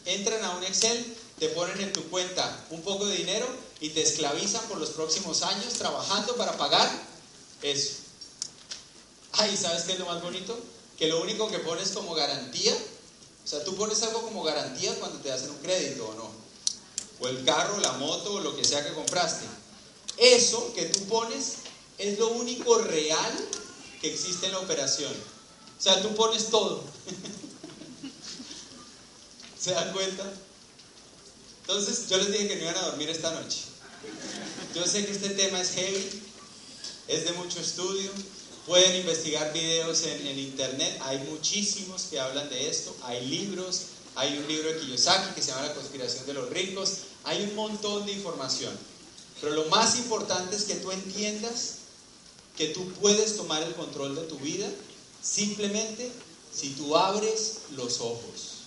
Entran 0.06 0.44
a 0.44 0.58
un 0.58 0.64
Excel, 0.64 1.06
te 1.40 1.50
ponen 1.50 1.80
en 1.82 1.94
tu 1.94 2.10
cuenta 2.10 2.66
un 2.70 2.82
poco 2.82 3.06
de 3.06 3.18
dinero 3.18 3.48
y 3.80 3.90
te 3.90 4.02
esclavizan 4.02 4.66
por 4.68 4.78
los 4.78 4.92
próximos 4.92 5.42
años 5.44 5.74
trabajando 5.74 6.36
para 6.36 6.58
pagar 6.58 6.90
eso. 7.62 7.94
Ay, 9.34 9.58
¿sabes 9.58 9.84
qué 9.84 9.94
es 9.94 10.00
lo 10.00 10.06
más 10.06 10.22
bonito? 10.22 10.58
Que 10.98 11.08
lo 11.08 11.22
único 11.22 11.50
que 11.50 11.60
pones 11.60 11.90
como 11.90 12.14
garantía, 12.14 12.74
o 13.44 13.48
sea, 13.48 13.64
tú 13.64 13.76
pones 13.76 14.02
algo 14.04 14.22
como 14.22 14.44
garantía 14.44 14.94
cuando 15.00 15.20
te 15.20 15.32
hacen 15.32 15.50
un 15.50 15.58
crédito 15.58 16.08
o 16.08 16.14
no. 16.14 16.32
O 17.20 17.28
el 17.28 17.44
carro, 17.44 17.80
la 17.80 17.94
moto 17.94 18.36
o 18.36 18.40
lo 18.40 18.56
que 18.56 18.64
sea 18.64 18.86
que 18.86 18.94
compraste. 18.94 19.46
Eso 20.18 20.74
que 20.74 20.86
tú 20.86 21.06
pones 21.06 21.54
es 21.98 22.20
lo 22.20 22.30
único 22.30 22.78
real 22.80 23.50
que 24.02 24.14
existe 24.14 24.46
en 24.46 24.52
la 24.52 24.60
operación. 24.60 25.12
O 25.12 25.82
sea, 25.82 26.02
tú 26.02 26.14
pones 26.16 26.50
todo. 26.50 26.84
¿Se 29.60 29.72
dan 29.72 29.92
cuenta? 29.94 30.32
Entonces, 31.64 32.10
yo 32.10 32.18
les 32.18 32.30
dije 32.30 32.50
que 32.50 32.56
no 32.58 32.64
iban 32.64 32.76
a 32.76 32.88
dormir 32.88 33.10
esta 33.10 33.32
noche. 33.32 33.60
Yo 34.76 34.86
sé 34.86 35.06
que 35.06 35.14
este 35.14 35.30
tema 35.30 35.62
es 35.62 35.72
heavy, 35.72 36.22
es 37.08 37.24
de 37.24 37.32
mucho 37.34 37.62
estudio. 37.62 38.12
Pueden 38.68 39.00
investigar 39.00 39.54
videos 39.54 40.04
en, 40.04 40.28
en, 40.28 40.40
internet, 40.40 41.00
hay 41.04 41.20
muchísimos 41.30 42.04
que 42.04 42.20
hablan 42.20 42.50
de 42.50 42.70
esto, 42.70 42.96
hay 43.04 43.26
libros, 43.28 43.82
hay 44.16 44.38
un 44.38 44.48
libro 44.48 44.74
de 44.74 44.80
Kiyosaki 44.80 45.36
que 45.36 45.42
se 45.42 45.52
llama 45.52 45.68
La 45.68 45.74
conspiración 45.74 46.26
de 46.26 46.34
los 46.34 46.50
ricos, 46.50 46.98
hay 47.24 47.44
un 47.44 47.56
montón 47.56 48.06
de 48.06 48.12
información. 48.12 48.74
Pero 49.40 49.56
lo 49.56 49.66
más 49.66 49.98
importante 49.98 50.56
es 50.56 50.64
que 50.64 50.76
tú 50.76 50.92
entiendas 50.92 51.76
que 52.58 52.68
tú 52.68 52.88
puedes 52.94 53.38
tomar 53.38 53.64
el 53.64 53.74
control 53.74 54.16
de 54.16 54.24
tu 54.24 54.38
vida 54.40 54.70
simplemente 55.22 56.12
si 56.54 56.72
tú 56.72 56.96
abres 56.96 57.60
los 57.76 58.02
ojos. 58.02 58.64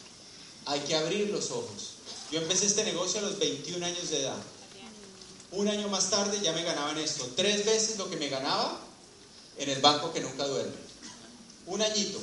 Hay 0.64 0.80
que 0.80 0.96
abrir 0.96 1.30
los 1.30 1.50
ojos. 1.50 1.95
Yo 2.30 2.40
empecé 2.40 2.66
este 2.66 2.84
negocio 2.84 3.20
a 3.20 3.22
los 3.22 3.38
21 3.38 3.84
años 3.84 4.10
de 4.10 4.22
edad. 4.22 4.36
Un 5.52 5.68
año 5.68 5.88
más 5.88 6.10
tarde 6.10 6.40
ya 6.42 6.52
me 6.52 6.64
ganaba 6.64 6.90
en 6.90 6.98
esto, 6.98 7.30
tres 7.36 7.64
veces 7.64 7.98
lo 7.98 8.10
que 8.10 8.16
me 8.16 8.28
ganaba 8.28 8.80
en 9.58 9.70
el 9.70 9.80
banco 9.80 10.12
que 10.12 10.20
nunca 10.20 10.46
duerme. 10.46 10.74
Un 11.66 11.82
añito. 11.82 12.20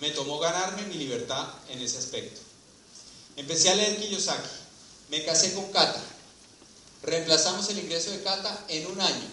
Me 0.00 0.10
tomó 0.10 0.38
ganarme 0.38 0.82
mi 0.84 0.94
libertad 0.94 1.46
en 1.68 1.80
ese 1.80 1.98
aspecto. 1.98 2.40
Empecé 3.36 3.70
a 3.70 3.74
leer 3.74 3.98
Kiyosaki. 3.98 4.48
Me 5.10 5.24
casé 5.24 5.52
con 5.54 5.70
Kata. 5.70 6.02
Reemplazamos 7.02 7.68
el 7.68 7.78
ingreso 7.78 8.10
de 8.10 8.22
Kata 8.22 8.64
en 8.68 8.86
un 8.86 9.00
año. 9.00 9.28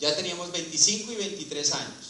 Ya 0.00 0.14
teníamos 0.16 0.50
25 0.50 1.12
y 1.12 1.16
23 1.16 1.72
años. 1.72 2.06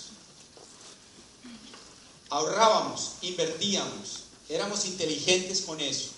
Ahorrábamos, 2.30 3.12
invertíamos, 3.22 4.24
éramos 4.50 4.84
inteligentes 4.84 5.62
con 5.62 5.80
eso. 5.80 6.17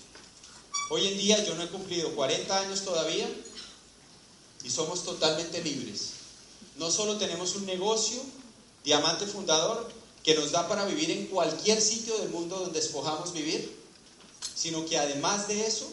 Hoy 0.92 1.06
en 1.06 1.18
día 1.18 1.44
yo 1.44 1.54
no 1.54 1.62
he 1.62 1.68
cumplido 1.68 2.12
40 2.16 2.62
años 2.62 2.82
todavía 2.82 3.30
y 4.64 4.70
somos 4.70 5.04
totalmente 5.04 5.62
libres. 5.62 6.14
No 6.78 6.90
solo 6.90 7.16
tenemos 7.16 7.54
un 7.54 7.64
negocio, 7.64 8.20
Diamante 8.82 9.24
Fundador, 9.24 9.88
que 10.24 10.34
nos 10.34 10.50
da 10.50 10.66
para 10.66 10.86
vivir 10.86 11.12
en 11.12 11.26
cualquier 11.26 11.80
sitio 11.80 12.18
del 12.18 12.30
mundo 12.30 12.58
donde 12.58 12.80
escojamos 12.80 13.32
vivir, 13.32 13.72
sino 14.56 14.84
que 14.84 14.98
además 14.98 15.46
de 15.46 15.64
eso, 15.64 15.88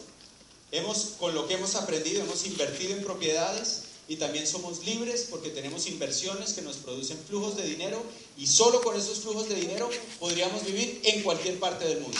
hemos, 0.72 1.10
con 1.20 1.32
lo 1.32 1.46
que 1.46 1.54
hemos 1.54 1.76
aprendido, 1.76 2.24
hemos 2.24 2.44
invertido 2.46 2.96
en 2.96 3.04
propiedades 3.04 3.82
y 4.08 4.16
también 4.16 4.48
somos 4.48 4.84
libres 4.84 5.28
porque 5.30 5.50
tenemos 5.50 5.86
inversiones 5.86 6.54
que 6.54 6.62
nos 6.62 6.78
producen 6.78 7.18
flujos 7.24 7.56
de 7.56 7.62
dinero 7.68 8.02
y 8.36 8.48
solo 8.48 8.82
con 8.82 8.98
esos 8.98 9.20
flujos 9.20 9.48
de 9.48 9.54
dinero 9.54 9.88
podríamos 10.18 10.64
vivir 10.64 11.00
en 11.04 11.22
cualquier 11.22 11.60
parte 11.60 11.84
del 11.84 12.00
mundo. 12.00 12.18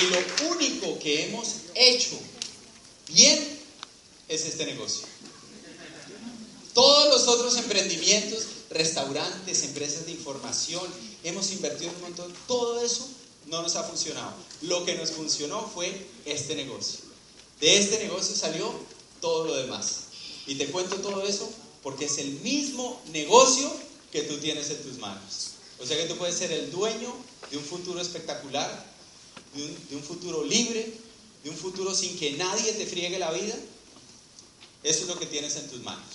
Y 0.00 0.06
lo 0.06 0.50
único 0.52 0.98
que 0.98 1.26
hemos 1.26 1.48
hecho 1.74 2.18
bien 3.08 3.60
es 4.28 4.46
este 4.46 4.66
negocio. 4.66 5.06
Todos 6.72 7.08
los 7.08 7.28
otros 7.28 7.56
emprendimientos, 7.56 8.46
restaurantes, 8.70 9.64
empresas 9.64 10.06
de 10.06 10.12
información, 10.12 10.82
hemos 11.24 11.52
invertido 11.52 11.90
un 11.90 12.00
montón, 12.00 12.32
todo 12.46 12.80
eso 12.82 13.08
no 13.46 13.62
nos 13.62 13.76
ha 13.76 13.82
funcionado. 13.82 14.32
Lo 14.62 14.84
que 14.84 14.94
nos 14.94 15.10
funcionó 15.10 15.68
fue 15.68 16.06
este 16.24 16.54
negocio. 16.54 17.00
De 17.60 17.78
este 17.78 17.98
negocio 17.98 18.34
salió 18.34 18.72
todo 19.20 19.46
lo 19.46 19.56
demás. 19.56 20.04
Y 20.46 20.54
te 20.54 20.66
cuento 20.66 20.96
todo 20.96 21.26
eso 21.26 21.50
porque 21.82 22.06
es 22.06 22.18
el 22.18 22.30
mismo 22.40 23.00
negocio 23.12 23.70
que 24.12 24.22
tú 24.22 24.38
tienes 24.38 24.70
en 24.70 24.82
tus 24.82 24.98
manos. 24.98 25.50
O 25.78 25.86
sea 25.86 25.96
que 25.96 26.06
tú 26.06 26.16
puedes 26.16 26.36
ser 26.36 26.52
el 26.52 26.70
dueño 26.70 27.12
de 27.50 27.56
un 27.56 27.64
futuro 27.64 28.00
espectacular, 28.00 28.89
de 29.54 29.96
un, 29.96 30.02
futuro 30.02 30.44
libre, 30.44 30.92
de 31.42 31.50
un 31.50 31.56
futuro 31.56 31.94
sin 31.94 32.18
que 32.18 32.32
nadie 32.32 32.72
te 32.72 32.86
friegue 32.86 33.18
la 33.18 33.32
vida. 33.32 33.54
Eso 34.82 35.02
es 35.02 35.08
lo 35.08 35.18
que 35.18 35.26
tienes 35.26 35.56
en 35.56 35.68
tus 35.68 35.80
manos. 35.82 36.06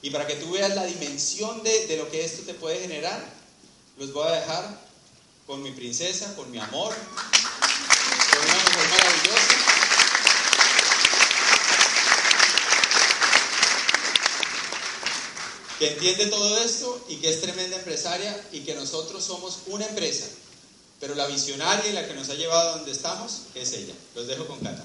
Y 0.00 0.10
para 0.10 0.26
que 0.26 0.36
tú 0.36 0.52
veas 0.52 0.74
la 0.74 0.86
dimensión 0.86 1.62
de, 1.62 1.86
de 1.86 1.96
lo 1.96 2.10
que 2.10 2.24
esto 2.24 2.42
te 2.42 2.54
puede 2.54 2.80
generar, 2.80 3.38
los 3.98 4.12
voy 4.12 4.28
a 4.28 4.32
dejar 4.32 4.88
con 5.46 5.62
mi 5.62 5.72
princesa, 5.72 6.36
con 6.36 6.50
mi 6.50 6.58
amor, 6.58 6.94
con 6.94 8.44
una 8.44 8.54
mujer 8.54 8.88
maravillosa. 8.90 9.78
Que 15.78 15.92
entiende 15.92 16.26
todo 16.26 16.58
esto 16.58 17.04
y 17.08 17.16
que 17.16 17.30
es 17.30 17.40
tremenda 17.40 17.76
empresaria 17.76 18.48
y 18.52 18.60
que 18.60 18.74
nosotros 18.74 19.24
somos 19.24 19.60
una 19.66 19.86
empresa. 19.86 20.26
Pero 21.00 21.14
la 21.14 21.26
visionaria 21.26 21.90
y 21.90 21.92
la 21.92 22.06
que 22.06 22.14
nos 22.14 22.28
ha 22.30 22.34
llevado 22.34 22.70
a 22.70 22.76
donde 22.78 22.92
estamos 22.92 23.42
es 23.54 23.72
ella. 23.72 23.94
Los 24.14 24.26
dejo 24.26 24.46
con 24.46 24.58
Cata. 24.60 24.84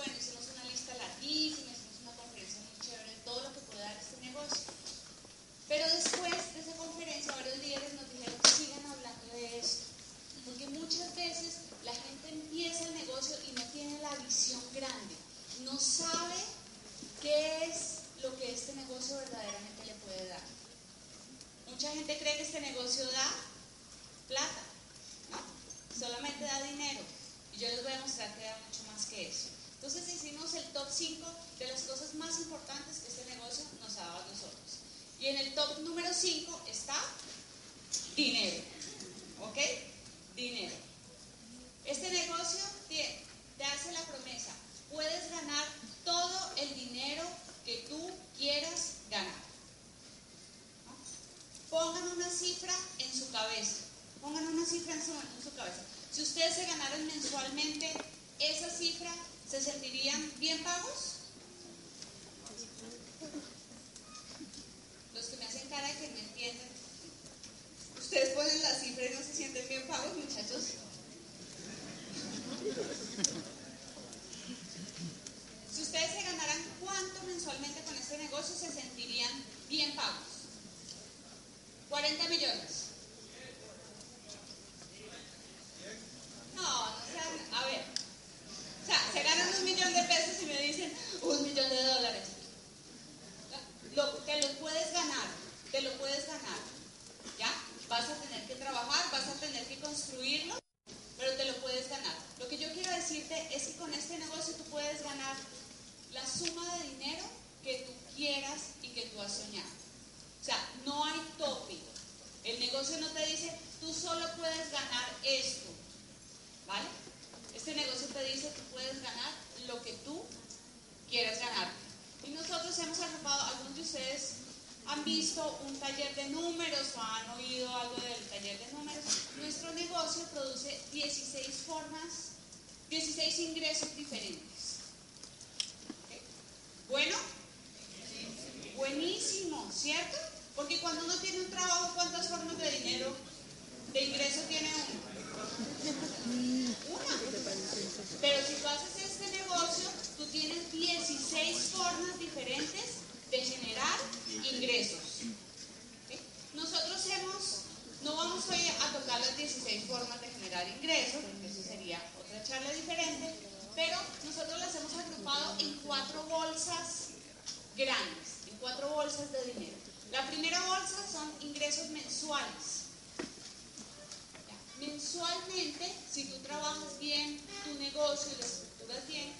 Mensualmente, 175.13 175.93
si 176.09 176.23
tú 176.23 176.37
trabajas 176.37 176.97
bien 176.97 177.37
tu 177.65 177.73
negocio 177.73 178.31
y 178.31 178.35
lo 178.37 178.45
estructuras 178.45 179.07
bien, 179.09 179.33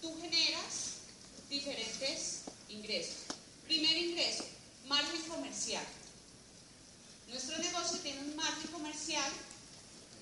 tú 0.00 0.16
generas 0.20 1.02
diferentes 1.50 2.42
ingresos. 2.68 3.34
Primer 3.64 3.96
ingreso, 3.96 4.44
margen 4.86 5.20
comercial. 5.22 5.84
Nuestro 7.26 7.58
negocio 7.58 7.98
tiene 8.04 8.20
un 8.20 8.36
margen 8.36 8.70
comercial 8.70 9.32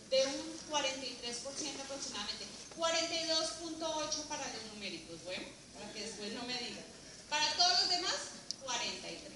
de 0.09 0.27
un 0.27 0.73
43% 0.73 1.81
aproximadamente. 1.85 2.47
42.8 2.79 4.23
para 4.27 4.47
los 4.55 4.73
numéricos, 4.73 5.23
bueno, 5.25 5.45
para 5.75 5.93
que 5.93 6.01
después 6.01 6.33
no 6.33 6.45
me 6.45 6.55
digan. 6.55 6.85
Para 7.29 7.55
todos 7.57 7.81
los 7.81 7.89
demás, 7.91 8.15
43. 8.63 9.31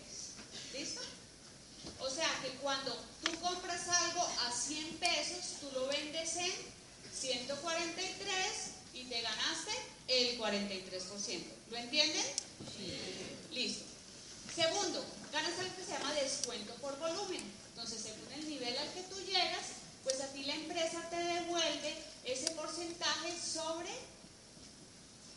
¿Listo? 0.72 1.02
O 2.00 2.10
sea 2.10 2.28
que 2.42 2.50
cuando 2.60 2.94
tú 3.24 3.30
compras 3.40 3.88
algo 3.88 4.22
a 4.46 4.52
100 4.52 4.98
pesos, 4.98 5.60
tú 5.60 5.70
lo 5.72 5.86
vendes 5.88 6.36
en 6.36 6.52
143 7.12 8.34
y 8.94 9.04
te 9.04 9.20
ganaste 9.20 9.72
el 10.08 10.38
43%. 10.38 11.42
¿Lo 11.70 11.76
entienden? 11.76 12.24
Sí. 12.76 12.94
Listo. 13.52 13.84
Segundo, 14.54 15.04
ganas 15.32 15.58
algo 15.58 15.76
que 15.76 15.84
se 15.84 15.92
llama 15.92 16.12
descuento 16.14 16.74
por 16.74 16.98
volumen. 16.98 17.42
Entonces, 17.70 18.02
según 18.02 18.32
el 18.32 18.48
nivel 18.48 18.76
al 18.76 18.92
que 18.92 19.02
tú 19.02 19.20
llegas, 19.20 19.66
pues 20.02 20.20
a 20.20 20.32
ti 20.32 20.44
la 20.44 20.54
empresa 20.54 21.08
te 21.10 21.16
devuelve 21.16 21.94
ese 22.24 22.50
porcentaje 22.52 23.34
sobre 23.38 23.90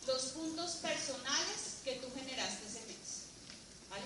los 0.08 0.22
puntos 0.34 0.72
personales 0.78 1.82
que 1.84 1.96
tú 1.96 2.08
generaste 2.16 2.68
ese 2.68 2.86
mes. 2.88 3.26
¿Vale? 3.90 4.04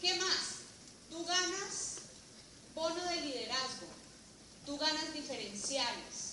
¿Qué 0.00 0.14
más? 0.14 0.63
Tú 1.10 1.24
ganas 1.24 1.94
bono 2.74 3.02
de 3.04 3.20
liderazgo, 3.20 3.86
tú 4.66 4.76
ganas 4.78 5.12
diferenciales. 5.14 6.24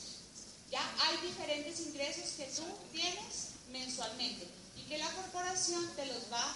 Ya 0.69 0.81
hay 1.01 1.27
diferentes 1.27 1.79
ingresos 1.81 2.31
que 2.37 2.45
tú 2.45 2.63
tienes 2.91 3.51
mensualmente 3.71 4.47
y 4.77 4.83
que 4.83 4.97
la 4.97 5.11
corporación 5.11 5.85
te 5.95 6.05
los 6.05 6.31
va 6.31 6.55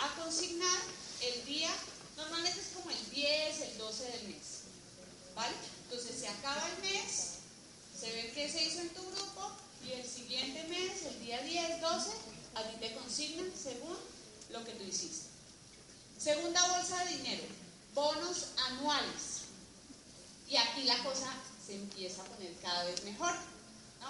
a 0.00 0.14
consignar 0.22 0.78
el 1.20 1.44
día, 1.44 1.70
normalmente 2.16 2.60
es 2.60 2.68
como 2.74 2.90
el 2.90 3.10
10, 3.10 3.60
el 3.60 3.78
12 3.78 4.04
del 4.04 4.28
mes. 4.28 4.62
¿Vale? 5.34 5.54
Entonces 5.84 6.18
se 6.18 6.28
acaba 6.28 6.66
el 6.68 6.82
mes, 6.82 7.38
se 7.98 8.12
ve 8.12 8.32
qué 8.34 8.50
se 8.50 8.64
hizo 8.64 8.80
en 8.80 8.90
tu 8.90 9.02
grupo 9.02 9.52
y 9.86 9.92
el 9.92 10.08
siguiente 10.08 10.64
mes, 10.64 11.04
el 11.06 11.20
día 11.20 11.40
10, 11.42 11.80
12, 11.80 12.10
a 12.54 12.62
ti 12.64 12.76
te 12.80 12.94
consignan 12.94 13.52
según 13.56 13.96
lo 14.50 14.64
que 14.64 14.72
tú 14.72 14.84
hiciste. 14.84 15.31
Segunda 16.22 16.64
bolsa 16.68 17.04
de 17.04 17.16
dinero, 17.16 17.42
bonos 17.94 18.50
anuales. 18.68 19.42
Y 20.48 20.56
aquí 20.56 20.84
la 20.84 20.96
cosa 21.02 21.26
se 21.66 21.74
empieza 21.74 22.22
a 22.22 22.26
poner 22.26 22.54
cada 22.62 22.84
vez 22.84 23.02
mejor. 23.02 23.32
¿no? 24.00 24.06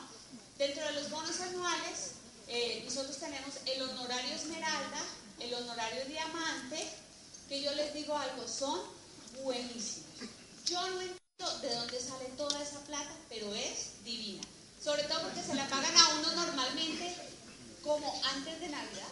Dentro 0.59 0.85
de 0.85 0.92
los 0.92 1.09
bonos 1.09 1.40
anuales, 1.40 2.11
eh, 2.48 2.83
nosotros 2.85 3.16
tenemos 3.16 3.55
el 3.64 3.81
honorario 3.81 4.35
esmeralda, 4.35 5.01
el 5.40 5.55
honorario 5.55 6.05
diamante, 6.05 6.87
que 7.48 7.62
yo 7.62 7.72
les 7.77 7.94
digo 7.94 8.14
algo, 8.14 8.46
son 8.46 8.79
buenísimos. 9.42 10.11
Yo 10.66 10.87
no 10.90 11.01
entiendo 11.01 11.59
de 11.62 11.75
dónde 11.75 11.98
sale 11.98 12.27
toda 12.37 12.62
esa 12.62 12.81
plata, 12.81 13.16
pero 13.31 13.55
es 13.55 14.05
divina. 14.05 14.42
Sobre 14.85 15.05
todo 15.05 15.22
porque 15.22 15.42
se 15.42 15.55
la 15.55 15.66
pagan 15.66 15.96
a 15.96 16.09
uno 16.16 16.33
normalmente 16.35 17.16
como 17.83 18.20
antes 18.35 18.61
de 18.61 18.68
Navidad. 18.68 19.09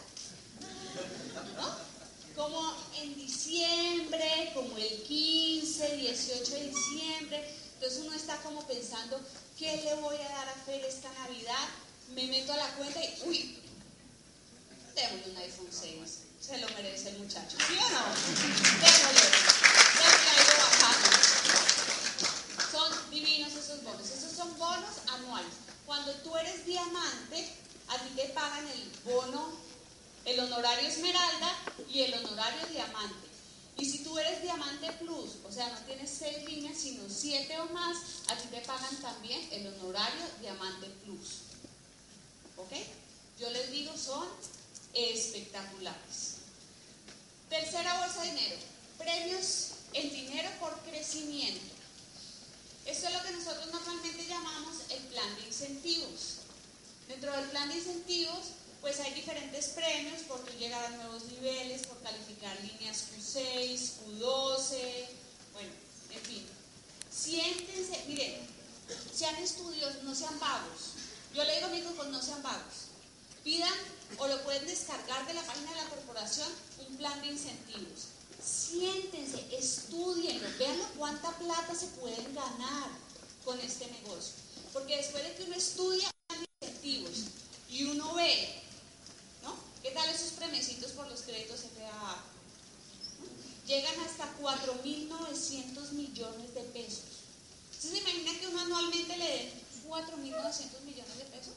¿No? 1.57 1.90
Como 2.35 2.75
en 3.01 3.15
diciembre, 3.15 4.51
como 4.53 4.77
el 4.77 5.03
15, 5.03 5.95
18 5.97 6.51
de 6.51 6.69
diciembre. 6.69 7.55
Entonces 7.75 7.99
uno 7.99 8.15
está 8.15 8.37
como 8.37 8.65
pensando, 8.67 9.19
¿qué 9.57 9.77
le 9.77 9.95
voy 9.95 10.15
a 10.15 10.29
dar 10.29 10.49
a 10.49 10.53
Fer 10.65 10.83
esta 10.85 11.11
Navidad? 11.13 11.67
Me 12.13 12.25
meto 12.27 12.53
a 12.53 12.57
la 12.57 12.67
cuenta 12.75 12.99
y, 13.03 13.21
uy, 13.25 13.57
démosle 14.95 15.31
un 15.31 15.37
iPhone 15.37 15.69
6. 15.71 15.95
Se 16.39 16.57
lo 16.57 16.67
merece 16.69 17.09
el 17.09 17.19
muchacho, 17.19 17.57
¿sí 17.67 17.73
o 17.77 17.89
no? 17.89 18.03
Démosle, 18.81 19.27
démosle 19.97 20.29
algo 20.37 20.53
bajado. 20.57 21.05
Son 22.71 23.11
divinos 23.11 23.53
esos 23.53 23.83
bonos. 23.83 24.09
Esos 24.09 24.31
son 24.31 24.57
bonos 24.57 24.95
anuales. 25.07 25.53
Cuando 25.85 26.11
tú 26.15 26.35
eres 26.37 26.65
diamante, 26.65 27.47
a 27.89 27.97
ti 27.97 28.09
te 28.15 28.25
pagan 28.29 28.67
el 28.67 28.91
bono 29.03 29.70
el 30.25 30.39
honorario 30.39 30.87
esmeralda 30.87 31.55
y 31.91 32.01
el 32.01 32.13
honorario 32.13 32.65
diamante. 32.67 33.27
Y 33.77 33.89
si 33.89 34.03
tú 34.03 34.17
eres 34.19 34.41
diamante 34.41 34.91
plus, 34.93 35.37
o 35.43 35.51
sea, 35.51 35.67
no 35.69 35.79
tienes 35.85 36.09
seis 36.09 36.43
líneas, 36.45 36.77
sino 36.77 37.03
siete 37.09 37.59
o 37.59 37.65
más, 37.67 37.97
a 38.27 38.35
ti 38.35 38.47
te 38.49 38.61
pagan 38.61 38.95
también 38.97 39.41
el 39.51 39.67
honorario 39.67 40.23
diamante 40.39 40.87
plus. 41.03 41.41
¿Ok? 42.57 42.73
Yo 43.39 43.49
les 43.49 43.71
digo, 43.71 43.97
son 43.97 44.27
espectaculares. 44.93 46.35
Tercera 47.49 47.99
bolsa 47.99 48.21
de 48.21 48.29
dinero, 48.29 48.55
premios 48.97 49.71
en 49.93 50.09
dinero 50.11 50.49
por 50.59 50.77
crecimiento. 50.81 51.73
Esto 52.85 53.07
es 53.07 53.13
lo 53.13 53.23
que 53.23 53.31
nosotros 53.31 53.67
normalmente 53.71 54.25
llamamos 54.27 54.75
el 54.89 54.99
plan 55.03 55.35
de 55.35 55.47
incentivos. 55.47 56.37
Dentro 57.07 57.31
del 57.31 57.49
plan 57.49 57.69
de 57.69 57.77
incentivos 57.77 58.41
pues 58.81 58.99
hay 58.99 59.13
diferentes 59.13 59.67
premios 59.67 60.21
por 60.23 60.43
llegar 60.57 60.83
a 60.83 60.89
nuevos 60.97 61.25
niveles, 61.25 61.85
por 61.85 61.99
calificar 62.01 62.57
líneas 62.61 63.05
Q6, 63.13 63.77
Q12, 64.19 65.07
bueno, 65.53 65.69
en 66.09 66.21
fin. 66.21 66.47
Siéntense, 67.11 68.03
miren, 68.07 68.47
sean 69.13 69.35
estudios, 69.35 70.03
no 70.03 70.15
sean 70.15 70.37
vagos. 70.39 70.93
Yo 71.33 71.43
le 71.43 71.55
digo 71.55 71.67
a 71.67 71.69
mis 71.69 71.83
hijos, 71.83 72.07
no 72.07 72.21
sean 72.21 72.41
vagos. 72.41 72.89
Pidan 73.43 73.73
o 74.17 74.27
lo 74.27 74.43
pueden 74.43 74.65
descargar 74.65 75.27
de 75.27 75.33
la 75.33 75.43
página 75.43 75.71
de 75.71 75.77
la 75.77 75.89
corporación 75.89 76.47
un 76.87 76.97
plan 76.97 77.21
de 77.21 77.27
incentivos. 77.27 78.07
Siéntense, 78.43 79.55
estudienlo, 79.55 80.47
vean 80.57 80.77
cuánta 80.97 81.31
plata 81.37 81.75
se 81.75 81.87
pueden 81.87 82.33
ganar 82.33 82.89
con 83.45 83.59
este 83.59 83.85
negocio. 83.87 84.33
Porque 84.73 84.97
después 84.97 85.23
de 85.23 85.35
que 85.35 85.43
uno 85.43 85.55
estudia 85.55 86.09
incentivos 86.61 87.25
y 87.69 87.83
uno 87.83 88.15
ve. 88.15 88.61
¿Qué 89.81 89.89
tal 89.91 90.07
esos 90.09 90.33
premiecitos 90.33 90.91
por 90.91 91.07
los 91.09 91.21
créditos 91.21 91.61
FAA? 91.61 92.23
Llegan 93.65 93.99
hasta 94.01 94.31
4.900 94.39 95.91
millones 95.93 96.53
de 96.53 96.61
pesos. 96.61 97.03
¿Ustedes 97.71 97.93
se 97.93 97.99
imagina 97.99 98.39
que 98.39 98.47
uno 98.47 98.61
anualmente 98.61 99.17
le 99.17 99.25
den 99.25 99.51
4.900 99.87 100.81
millones 100.81 101.17
de 101.17 101.25
pesos? 101.25 101.55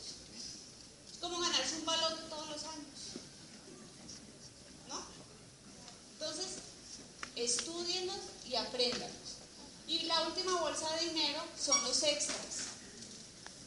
Es 1.12 1.18
como 1.20 1.38
ganarse 1.38 1.76
un 1.76 1.84
balón 1.84 2.14
todos 2.30 2.48
los 2.48 2.64
años. 2.64 2.98
¿No? 4.88 5.04
Entonces, 6.14 6.46
estudienlos 7.36 8.16
y 8.46 8.54
apréndanos. 8.54 9.36
Y 9.86 10.02
la 10.04 10.22
última 10.28 10.60
bolsa 10.60 10.88
de 10.96 11.10
dinero 11.10 11.42
son 11.62 11.82
los 11.84 12.02
extras. 12.02 12.72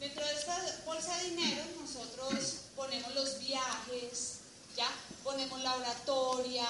Dentro 0.00 0.26
de 0.26 0.32
esta 0.32 0.82
bolsa 0.84 1.16
de 1.18 1.30
dinero 1.30 1.64
nosotros 1.80 2.54
ponemos 2.74 3.14
los 3.14 3.38
viajes, 3.38 4.37
¿ya? 4.78 4.88
Ponemos 5.24 5.60
la 5.60 5.74
oratoria, 5.74 6.66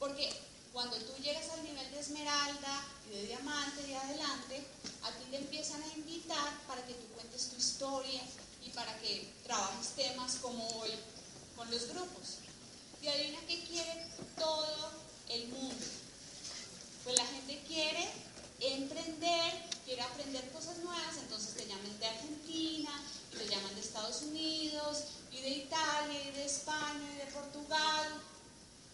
porque 0.00 0.28
cuando 0.72 0.96
tú 0.96 1.22
llegas 1.22 1.48
al 1.50 1.62
nivel 1.62 1.88
de 1.92 2.00
esmeralda 2.00 2.84
y 3.06 3.16
de 3.16 3.26
diamante 3.26 3.88
y 3.88 3.94
adelante, 3.94 4.66
a 5.04 5.10
ti 5.12 5.24
te 5.30 5.38
empiezan 5.38 5.80
a 5.80 5.96
invitar 5.96 6.60
para 6.66 6.84
que 6.84 6.94
tú 6.94 7.06
cuentes 7.14 7.50
tu 7.50 7.56
historia 7.56 8.20
y 8.66 8.70
para 8.70 8.98
que 8.98 9.32
trabajes 9.44 9.90
temas 9.94 10.36
como 10.42 10.66
hoy 10.80 10.90
con 11.56 11.70
los 11.70 11.86
grupos. 11.88 12.38
Y 13.00 13.06
adivina 13.06 13.38
qué 13.46 13.62
quiere 13.62 14.08
todo 14.36 14.90
el 15.28 15.46
mundo. 15.48 15.86
Pues 17.04 17.16
la 17.16 17.26
gente 17.26 17.62
quiere 17.68 18.08
emprender, 18.60 19.70
quiere 19.84 20.02
aprender 20.02 20.50
cosas 20.50 20.78
nuevas, 20.78 21.16
entonces 21.16 21.54
te 21.54 21.66
llaman 21.66 21.96
de 22.00 22.06
Argentina, 22.06 22.90
te 23.30 23.48
llaman 23.48 23.74
de 23.76 23.80
Estados 23.80 24.22
Unidos, 24.22 25.04
y 25.38 25.42
de 25.42 25.50
Italia, 25.50 26.22
y 26.24 26.30
de 26.32 26.44
España, 26.44 27.12
y 27.14 27.18
de 27.18 27.26
Portugal, 27.32 28.20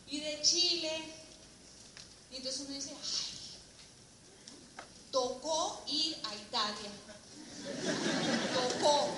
y 0.08 0.20
de 0.20 0.42
Chile. 0.42 1.14
Y 2.30 2.36
entonces 2.36 2.60
uno 2.62 2.74
dice, 2.74 2.90
ay, 2.90 3.34
tocó 5.10 5.82
ir 5.86 6.16
a 6.24 6.34
Italia. 6.34 6.90
Tocó. 8.54 9.08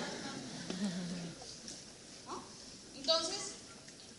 Entonces, 2.95 3.39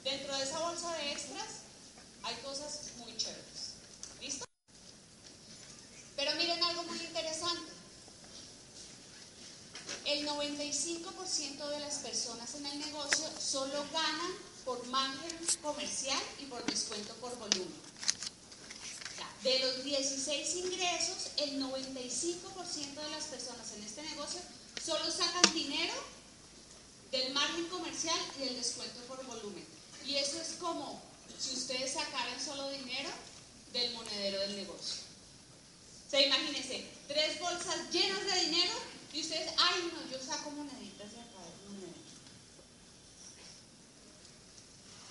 dentro 0.05 0.37
de 0.37 0.43
esa 0.43 0.59
bolsa 0.61 0.93
de 0.97 1.13
extras 1.13 1.47
hay 2.23 2.35
cosas 2.37 2.91
muy 2.97 3.17
chéveres. 3.17 3.75
¿Listo? 4.21 4.45
Pero 6.17 6.35
miren 6.35 6.63
algo 6.63 6.83
muy 6.85 6.99
interesante. 6.99 7.73
El 10.05 10.25
95% 10.57 11.69
de 11.69 11.81
las 11.81 11.95
personas 11.97 12.55
en 12.55 12.67
el 12.67 12.79
negocio 12.79 13.29
solo 13.41 13.85
ganan 13.93 14.33
por 14.65 14.85
margen 14.87 15.37
comercial 15.63 16.23
y 16.39 16.45
por 16.47 16.65
descuento 16.67 17.15
por 17.15 17.37
volumen. 17.39 17.89
De 19.43 19.59
los 19.61 19.85
16 19.85 20.57
ingresos, 20.57 21.31
el 21.37 21.61
95% 21.61 22.95
de 22.95 23.11
las 23.11 23.25
personas 23.25 23.73
en 23.77 23.85
este 23.85 24.03
negocio 24.03 24.41
solo 24.85 25.11
sacan 25.11 25.55
dinero 25.55 25.95
del 27.11 27.33
margen 27.33 27.67
comercial 27.67 28.19
y 28.37 28.45
del 28.45 28.57
descuento 28.57 29.01
por 29.03 29.25
volumen. 29.27 29.65
Y 30.07 30.17
eso 30.17 30.41
es 30.41 30.57
como 30.59 31.01
si 31.39 31.55
ustedes 31.55 31.93
sacaran 31.93 32.43
solo 32.45 32.71
dinero 32.71 33.11
del 33.73 33.93
monedero 33.95 34.41
del 34.41 34.57
negocio. 34.57 35.03
O 36.07 36.11
sea, 36.11 36.27
imagínense, 36.27 36.85
tres 37.07 37.39
bolsas 37.39 37.91
llenas 37.93 38.25
de 38.25 38.41
dinero 38.47 38.73
y 39.13 39.21
ustedes, 39.21 39.53
ay 39.57 39.91
no, 39.93 40.11
yo 40.11 40.25
saco 40.25 40.51
moneditas 40.51 41.13
de 41.13 41.21
acá 41.21 41.41
del 41.43 41.71
monedero. 41.71 41.99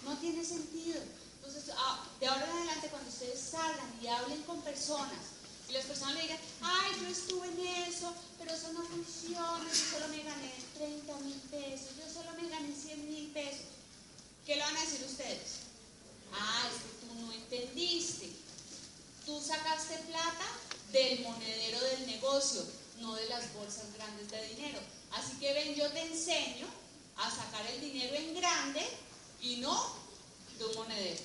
No 0.06 0.18
tiene 0.18 0.46
sentido. 0.46 1.02
Entonces, 1.38 1.74
ah, 1.78 2.06
de 2.20 2.28
ahora 2.28 2.46
en 2.46 2.58
adelante, 2.58 2.90
cuando 2.90 3.10
ustedes 3.10 3.40
salgan 3.40 4.00
y 4.02 4.08
hablen 4.08 4.44
con 4.44 4.62
personas 4.62 5.38
y 5.70 5.74
las 5.74 5.86
personas 5.86 6.16
le 6.16 6.22
digan, 6.22 6.40
ay, 6.62 6.92
yo 7.02 7.08
estuve 7.08 7.48
en 7.48 7.60
eso, 7.90 8.14
pero 8.38 8.54
eso 8.54 8.72
no 8.74 8.84
funciona, 8.84 9.66
yo 9.68 9.76
solo 9.92 10.08
me 10.10 10.24
gané 10.24 10.54
30 10.76 11.14
mil 11.20 11.40
pesos, 11.52 11.90
yo 11.98 12.14
solo 12.14 12.32
me 12.42 12.48
gané 12.48 12.74
100 12.74 13.10
mil 13.10 13.28
pesos. 13.32 13.66
¿Qué 14.46 14.56
le 14.56 14.62
van 14.62 14.78
a 14.78 14.82
decir 14.82 15.06
ustedes? 15.06 15.68
Ah, 16.32 16.70
es 16.72 16.82
que 16.82 17.06
tú 17.06 17.22
no 17.22 17.34
entendiste. 17.34 18.32
Tú 19.26 19.42
sacaste 19.42 19.98
plata 20.10 20.46
del 20.94 21.20
monedero 21.20 21.82
del 21.82 22.08
negocio, 22.08 22.64
no 23.00 23.16
de 23.16 23.28
las 23.28 23.54
bolsas 23.54 23.94
grandes 23.96 24.30
de 24.30 24.48
dinero. 24.50 24.80
Así 25.12 25.38
que 25.40 25.54
ven, 25.54 25.76
yo 25.76 25.90
te 25.92 26.02
enseño 26.02 26.68
a 27.18 27.30
sacar 27.30 27.66
el 27.68 27.82
dinero 27.82 28.16
en 28.16 28.36
grande 28.36 28.86
y 29.42 29.58
no 29.58 29.96
de 30.58 30.66
un 30.66 30.76
monedero. 30.76 31.24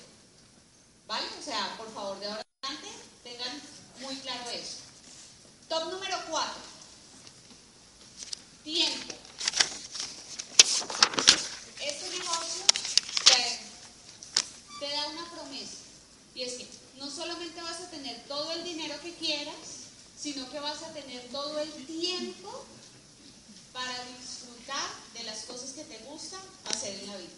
¿Vale? 1.07 1.27
O 1.39 1.43
sea, 1.43 1.75
por 1.77 1.91
favor, 1.93 2.19
de 2.19 2.27
ahora 2.27 2.41
adelante 2.61 2.89
tengan 3.23 3.61
muy 4.01 4.15
claro 4.17 4.49
eso. 4.51 4.77
Top 5.67 5.91
número 5.91 6.17
4. 6.29 6.53
Tiempo. 8.63 9.13
Este 11.81 12.09
negocio 12.09 12.65
te, 13.25 13.59
te 14.79 14.93
da 14.93 15.07
una 15.07 15.29
promesa. 15.31 15.77
Y 16.35 16.43
es 16.43 16.53
que 16.53 16.67
no 16.97 17.09
solamente 17.09 17.61
vas 17.61 17.81
a 17.81 17.89
tener 17.89 18.23
todo 18.27 18.51
el 18.53 18.63
dinero 18.63 18.95
que 19.01 19.13
quieras, 19.15 19.82
sino 20.23 20.49
que 20.49 20.59
vas 20.61 20.81
a 20.81 20.93
tener 20.93 21.21
todo 21.33 21.59
el 21.59 21.85
tiempo 21.85 22.63
para 23.73 24.05
disfrutar 24.05 24.89
de 25.13 25.23
las 25.25 25.39
cosas 25.43 25.71
que 25.71 25.83
te 25.83 25.97
gustan 26.05 26.39
hacer 26.69 26.97
en 26.97 27.07
la 27.07 27.17
vida. 27.17 27.33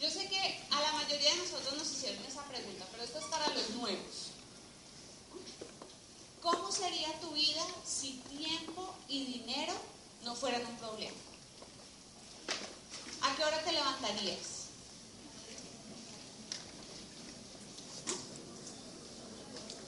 Yo 0.00 0.10
sé 0.10 0.26
que 0.26 0.60
a 0.70 0.80
la 0.80 0.92
mayoría 0.92 1.32
de 1.32 1.36
nosotros 1.36 1.76
nos 1.76 1.92
hicieron 1.92 2.24
esa 2.24 2.42
pregunta, 2.44 2.86
pero 2.90 3.04
esto 3.04 3.18
es 3.18 3.26
para 3.26 3.46
los 3.48 3.70
nuevos. 3.76 4.30
¿Cómo 6.40 6.72
sería 6.72 7.20
tu 7.20 7.30
vida 7.32 7.62
si 7.86 8.22
tiempo 8.30 8.94
y 9.06 9.26
dinero 9.26 9.74
no 10.24 10.34
fueran 10.34 10.64
un 10.64 10.76
problema? 10.76 11.16
¿A 13.20 13.36
qué 13.36 13.44
hora 13.44 13.62
te 13.62 13.72
levantarías? 13.72 14.51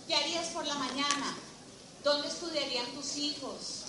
¿Qué 0.06 0.14
harías 0.14 0.48
por 0.48 0.66
la 0.66 0.74
mañana? 0.74 1.34
¿Dónde 2.02 2.28
estudiarían 2.28 2.86
tus 2.92 3.16
hijos? 3.16 3.84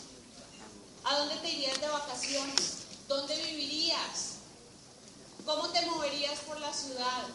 ¿A 1.03 1.17
dónde 1.17 1.35
te 1.37 1.51
irías 1.51 1.79
de 1.81 1.87
vacaciones? 1.89 2.77
¿Dónde 3.09 3.35
vivirías? 3.35 4.35
¿Cómo 5.45 5.67
te 5.69 5.85
moverías 5.85 6.39
por 6.39 6.59
la 6.61 6.73
ciudad? 6.73 7.27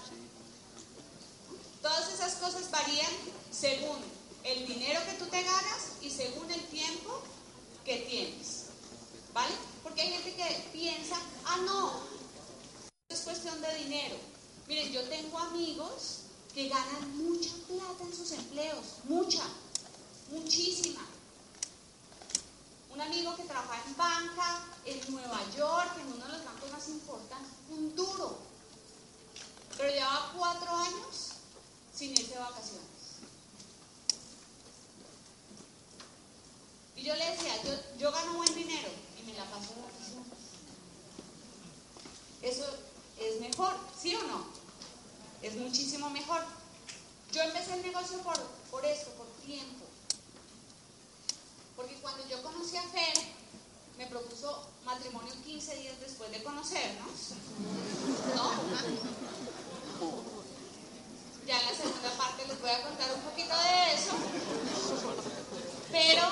Todas 1.83 2.13
esas 2.13 2.35
cosas 2.37 2.71
varían 2.71 3.13
según 3.53 3.99
el 4.45 4.67
dinero 4.67 5.01
que 5.05 5.13
tú 5.13 5.27
te 5.27 5.43
ganas 5.43 5.93
y 6.01 6.11
según 6.11 6.51
el 6.51 6.63
tiempo 6.69 7.23
que 7.85 7.99
tienes. 7.99 8.67
¿Vale? 9.35 9.55
Porque 9.83 10.03
hay 10.03 10.13
gente 10.13 10.35
que 10.35 10.69
piensa, 10.73 11.17
ah, 11.45 11.59
no, 11.67 12.01
es 13.11 13.21
cuestión 13.21 13.61
de 13.61 13.75
dinero. 13.75 14.17
Miren, 14.67 14.91
yo 14.91 15.03
tengo 15.05 15.39
amigos 15.39 16.20
que 16.55 16.69
ganan 16.69 17.17
mucha 17.17 17.51
plata 17.69 18.05
en 18.05 18.15
sus 18.15 18.33
empleos, 18.33 18.85
mucha, 19.05 19.43
muchísima. 20.31 21.07
Un 22.93 23.01
amigo 23.01 23.37
que 23.37 23.45
trabaja 23.45 23.83
en 23.87 23.97
banca 23.97 24.65
en 24.85 25.13
Nueva 25.13 25.41
York, 25.57 25.93
en 26.01 26.13
uno 26.13 26.25
de 26.25 26.33
los 26.33 26.45
bancos 26.45 26.73
más 26.73 26.89
importantes, 26.89 27.53
un 27.71 27.95
duro. 27.95 28.39
Pero 29.77 29.91
llevaba 29.91 30.33
cuatro 30.37 30.75
años 30.75 31.31
sin 31.95 32.11
irse 32.11 32.35
de 32.35 32.39
vacaciones. 32.41 32.91
Y 36.97 37.03
yo 37.03 37.15
le 37.15 37.31
decía, 37.31 37.63
yo, 37.63 37.99
yo 37.99 38.13
gano 38.13 38.35
buen 38.35 38.55
dinero 38.55 38.89
y 39.19 39.23
me 39.27 39.35
la 39.35 39.45
paso 39.45 39.73
de 39.75 39.83
vacaciones. 39.83 40.27
Eso 42.43 42.67
es 43.19 43.41
mejor, 43.41 43.75
¿sí 43.99 44.15
o 44.17 44.23
no? 44.25 44.60
Es 45.43 45.57
muchísimo 45.57 46.11
mejor. 46.11 46.45
Yo 47.33 47.43
empecé 47.43 47.75
el 47.75 47.83
negocio 47.83 48.19
por, 48.19 48.39
por 48.71 48.85
esto, 48.85 49.11
por 49.13 49.27
tiempo. 49.45 49.85
Porque 51.77 51.95
cuando 52.03 52.29
yo 52.29 52.43
conocí 52.43 52.77
a 52.77 52.83
Fer, 52.83 53.15
me 53.97 54.07
propuso 54.07 54.67
matrimonio 54.85 55.33
15 55.45 55.77
días 55.77 56.01
después 56.01 56.31
de 56.31 56.43
conocernos. 56.43 57.11
¿No? 58.35 58.53
Ya 61.47 61.61
en 61.61 61.67
la 61.67 61.75
segunda 61.75 62.11
parte 62.17 62.47
les 62.47 62.61
voy 62.61 62.71
a 62.71 62.83
contar 62.83 63.15
un 63.15 63.23
poquito 63.23 63.55
de 63.57 63.95
eso. 63.95 64.13
Pero, 65.91 66.23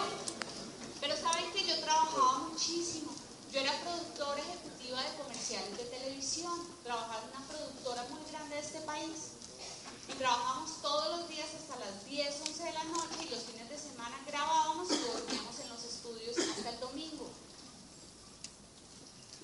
pero 1.00 1.16
saben 1.16 1.50
que 1.52 1.66
yo 1.66 1.80
trabajaba 1.80 2.38
muchísimo. 2.38 3.17
Yo 3.52 3.60
era 3.60 3.72
productora 3.80 4.42
ejecutiva 4.42 5.02
de 5.02 5.16
comerciales 5.16 5.78
de 5.78 5.84
televisión, 5.84 6.52
trabajaba 6.84 7.22
en 7.22 7.30
una 7.30 7.48
productora 7.48 8.04
muy 8.10 8.30
grande 8.30 8.56
de 8.56 8.60
este 8.60 8.80
país 8.82 9.32
y 10.06 10.12
trabajábamos 10.12 10.82
todos 10.82 11.18
los 11.18 11.28
días 11.30 11.48
hasta 11.54 11.78
las 11.82 12.04
10, 12.04 12.40
11 12.46 12.64
de 12.64 12.72
la 12.72 12.84
noche 12.84 13.24
y 13.24 13.28
los 13.30 13.42
fines 13.44 13.68
de 13.70 13.78
semana 13.78 14.18
grabábamos 14.26 14.90
y 14.90 14.98
dormíamos 14.98 15.58
en 15.60 15.68
los 15.70 15.82
estudios 15.82 16.36
hasta 16.38 16.70
el 16.70 16.80
domingo. 16.80 17.30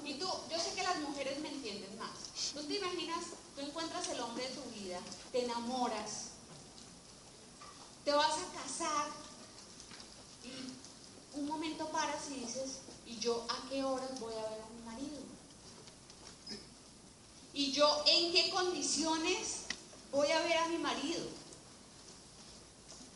Y 0.05 0.15
tú, 0.15 0.29
yo 0.51 0.59
sé 0.59 0.75
que 0.75 0.83
las 0.83 0.99
mujeres 0.99 1.39
me 1.41 1.49
entienden 1.49 1.99
más. 1.99 2.11
¿Tú 2.53 2.63
te 2.63 2.77
imaginas? 2.77 3.25
Tú 3.55 3.63
encuentras 3.63 4.07
el 4.09 4.21
hombre 4.21 4.47
de 4.47 4.55
tu 4.55 4.63
vida, 4.71 4.99
te 5.33 5.45
enamoras, 5.45 6.33
te 8.05 8.13
vas 8.13 8.33
a 8.33 8.63
casar 8.63 9.07
y 10.45 11.39
un 11.39 11.47
momento 11.47 11.89
paras 11.89 12.29
y 12.31 12.41
dices, 12.41 12.81
¿y 13.07 13.19
yo 13.19 13.47
a 13.49 13.69
qué 13.69 13.83
horas 13.85 14.19
voy 14.21 14.33
a 14.35 14.51
ver 14.51 14.61
a 14.61 14.69
mi 14.71 14.83
marido? 14.85 15.19
¿Y 17.53 17.73
yo 17.73 18.05
en 18.07 18.33
qué 18.33 18.51
condiciones 18.51 19.61
voy 20.11 20.31
a 20.31 20.43
ver 20.43 20.57
a 20.59 20.69
mi 20.69 20.79
marido? 20.79 21.23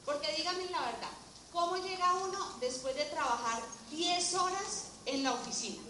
Porque 0.04 0.32
díganme 0.36 0.64
la 0.70 0.80
verdad, 0.80 1.10
¿cómo 1.52 1.76
llega 1.76 2.14
uno 2.14 2.56
después 2.60 2.94
de 2.96 3.04
trabajar 3.06 3.62
10 3.90 4.34
horas 4.34 4.84
en 5.06 5.22
la 5.22 5.32
oficina? 5.32 5.82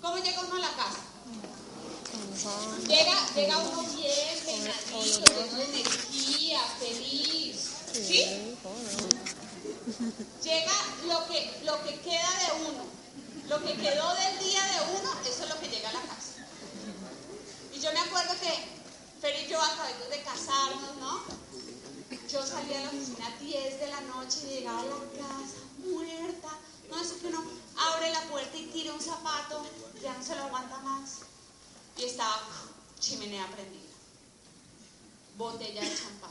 ¿Cómo 0.00 0.16
llega 0.18 0.40
uno 0.40 0.56
a 0.56 0.60
la 0.60 0.76
casa? 0.76 1.00
Llega, 2.86 3.34
llega 3.34 3.58
uno 3.58 3.82
bien, 3.94 4.38
peinadito, 4.44 5.26
lleno 5.26 5.56
de 5.56 5.64
energía, 5.64 6.60
feliz. 6.78 7.70
¿Sí? 7.92 8.24
Llega 10.42 10.72
lo 11.06 11.26
que, 11.26 11.60
lo 11.64 11.82
que 11.82 12.00
queda 12.00 12.30
de 12.38 12.68
uno. 12.68 12.84
Lo 13.50 13.60
que 13.60 13.74
quedó 13.74 14.14
del 14.14 14.38
día 14.38 14.62
de 14.62 14.96
uno, 14.96 15.10
eso 15.26 15.42
es 15.42 15.48
lo 15.50 15.58
que 15.58 15.68
llega 15.68 15.88
a 15.88 15.92
la 15.92 16.02
casa. 16.02 16.46
Y 17.74 17.80
yo 17.80 17.92
me 17.92 17.98
acuerdo 17.98 18.32
que 18.40 18.52
Fer 19.20 19.44
y 19.44 19.50
yo 19.50 19.60
acabamos 19.60 20.08
de 20.08 20.22
casarnos, 20.22 20.96
¿no? 21.00 21.24
Yo 22.30 22.46
salía 22.46 22.78
de 22.78 22.84
la 22.84 22.90
oficina 22.90 23.26
a 23.26 23.42
10 23.42 23.80
de 23.80 23.88
la 23.88 24.00
noche 24.02 24.38
y 24.44 24.54
llegaba 24.54 24.82
a 24.82 24.84
la 24.84 24.90
casa 25.18 25.58
muerta. 25.78 26.48
No, 26.90 27.02
es 27.02 27.08
que 27.08 27.26
uno 27.26 27.42
abre 27.76 28.12
la 28.12 28.22
puerta 28.28 28.56
y 28.56 28.66
tira 28.66 28.92
un 28.92 29.00
zapato, 29.00 29.66
ya 30.00 30.16
no 30.16 30.24
se 30.24 30.36
lo 30.36 30.44
aguanta 30.44 30.78
más. 30.78 31.22
Y 31.96 32.04
estaba 32.04 32.40
chimenea 33.00 33.48
prendida, 33.48 33.90
botella 35.36 35.80
de 35.80 35.96
champán. 35.96 36.30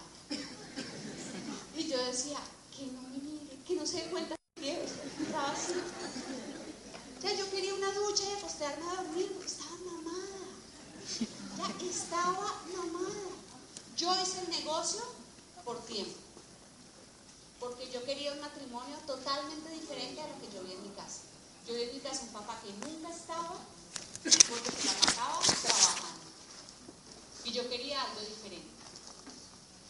Y 1.75 1.85
yo 1.85 1.97
decía, 2.05 2.39
que 2.73 2.85
no 2.85 3.01
me 3.01 3.17
mire, 3.17 3.57
que 3.67 3.75
no 3.75 3.85
se 3.85 4.03
dé 4.03 4.09
cuenta 4.09 4.35
que 4.55 4.85
estaba 5.21 5.51
así. 5.51 5.73
Ya 7.21 7.33
yo 7.33 7.49
quería 7.49 7.73
una 7.73 7.91
ducha 7.91 8.23
y 8.29 8.33
acostarme 8.37 8.85
a 8.85 9.03
dormir 9.03 9.31
porque 9.33 9.47
estaba 9.47 9.75
mamada. 9.85 10.39
Ya 11.79 11.89
estaba 11.89 12.55
mamada. 12.75 13.29
Yo 13.97 14.21
hice 14.21 14.41
el 14.41 14.49
negocio 14.49 15.01
por 15.65 15.83
tiempo. 15.85 16.17
Porque 17.59 17.91
yo 17.91 18.03
quería 18.05 18.31
un 18.33 18.39
matrimonio 18.39 18.97
totalmente 19.05 19.69
diferente 19.71 20.21
a 20.21 20.27
lo 20.27 20.39
que 20.39 20.55
yo 20.55 20.63
vi 20.63 20.73
en 20.73 20.83
mi 20.83 20.89
casa. 20.95 21.21
Yo 21.67 21.73
vi 21.73 21.83
en 21.83 21.93
mi 21.93 21.99
casa 21.99 22.21
un 22.23 22.29
papá 22.29 22.57
que 22.63 22.71
nunca 22.87 23.09
estaba 23.09 23.55
porque 24.23 24.71
se 24.71 24.85
la 24.85 24.93
pasaba 24.93 25.39
trabajando. 25.39 26.07
Y 27.43 27.51
yo 27.51 27.69
quería 27.69 28.01
algo 28.01 28.21
diferente. 28.21 28.67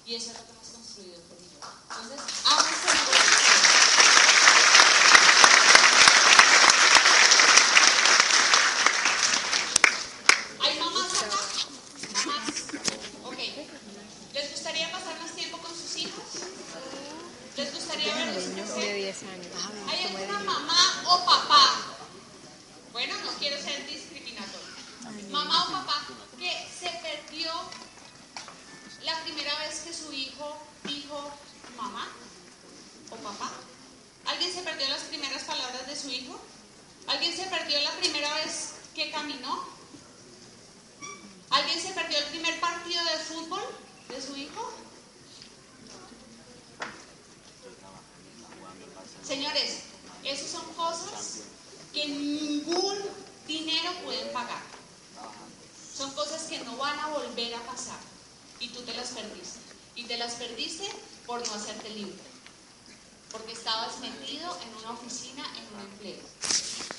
Y 0.05 0.15
eso 0.15 0.31
es 0.31 0.37
lo 0.37 0.45
que 0.45 0.51
hemos 0.51 0.67
construido 0.69 1.21
con 1.27 1.37
Entonces, 1.37 2.45
amo 2.45 2.61
este 2.61 2.93
negocio. 2.93 3.59
¿Hay 10.61 10.79
mamás 10.79 11.13
acá? 11.23 11.39
Mamás. 12.13 12.49
Ok. 13.23 13.37
¿Les 14.33 14.51
gustaría 14.51 14.91
pasar 14.91 15.19
más 15.19 15.31
tiempo 15.35 15.57
con 15.57 15.71
sus 15.71 15.95
hijos? 15.97 16.23
¿Les 17.57 17.73
gustaría 17.73 18.15
verlos 18.15 18.43
crecer? 18.43 18.77
de 18.77 18.98
10 19.09 19.23
años. 19.23 19.47
¿Hay 19.89 20.05
alguna 20.05 20.39
mamá 20.41 21.03
o 21.07 21.25
papá? 21.25 21.81
Bueno, 22.91 23.15
no 23.25 23.31
quiero 23.39 23.59
ser 23.59 23.87
discriminatorio. 23.87 24.69
Mamá 25.31 25.65
o 25.65 25.71
papá 25.71 26.05
que 26.37 26.69
se 26.79 26.89
perdió 27.01 27.51
la 29.01 29.19
primera 29.23 29.57
vez 29.59 29.79
que 29.79 29.93
su 29.95 30.13
hijo 30.13 30.55
dijo 30.83 31.31
mamá 31.75 32.07
o 33.09 33.15
papá. 33.15 33.49
¿Alguien 34.27 34.53
se 34.53 34.61
perdió 34.61 34.87
las 34.89 35.01
primeras 35.01 35.43
palabras 35.43 35.87
de 35.87 35.95
su 35.95 36.09
hijo? 36.11 36.39
¿Alguien 37.07 37.35
se 37.35 37.45
perdió 37.47 37.81
la 37.81 37.91
primera 37.93 38.31
vez 38.35 38.73
que 38.93 39.09
caminó? 39.09 39.65
¿Alguien 41.49 41.81
se 41.81 41.93
perdió 41.93 42.19
el 42.19 42.25
primer 42.25 42.59
partido 42.59 43.03
de 43.05 43.17
fútbol 43.17 43.63
de 44.07 44.21
su 44.21 44.37
hijo? 44.37 44.71
Señores, 49.29 49.81
esas 50.23 50.49
son 50.49 50.65
cosas 50.73 51.41
que 51.93 52.07
ningún 52.07 52.97
dinero 53.45 53.91
pueden 54.03 54.33
pagar. 54.33 54.63
Son 55.95 56.09
cosas 56.13 56.41
que 56.49 56.57
no 56.61 56.75
van 56.77 56.97
a 56.97 57.09
volver 57.09 57.53
a 57.53 57.61
pasar. 57.61 57.99
Y 58.59 58.69
tú 58.69 58.81
te 58.81 58.95
las 58.95 59.09
perdiste. 59.09 59.59
Y 59.93 60.05
te 60.05 60.17
las 60.17 60.33
perdiste 60.33 60.89
por 61.27 61.47
no 61.47 61.53
hacerte 61.53 61.91
libre. 61.91 62.17
Porque 63.29 63.51
estabas 63.51 63.99
metido 63.99 64.57
en 64.63 64.75
una 64.77 64.93
oficina, 64.93 65.45
en 65.59 65.75
un 65.75 65.81
empleo. 65.91 66.25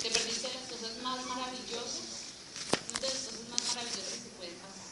Te 0.01 0.09
perdiste 0.09 0.53
las 0.55 0.71
cosas 0.71 1.03
más 1.03 1.27
maravillosas. 1.27 2.31
Una 2.91 3.01
de 3.01 3.09
las 3.09 3.23
cosas 3.25 3.49
más 3.51 3.75
maravillosas 3.75 4.19
que 4.23 4.31
pueden 4.39 4.55
pasar. 4.55 4.87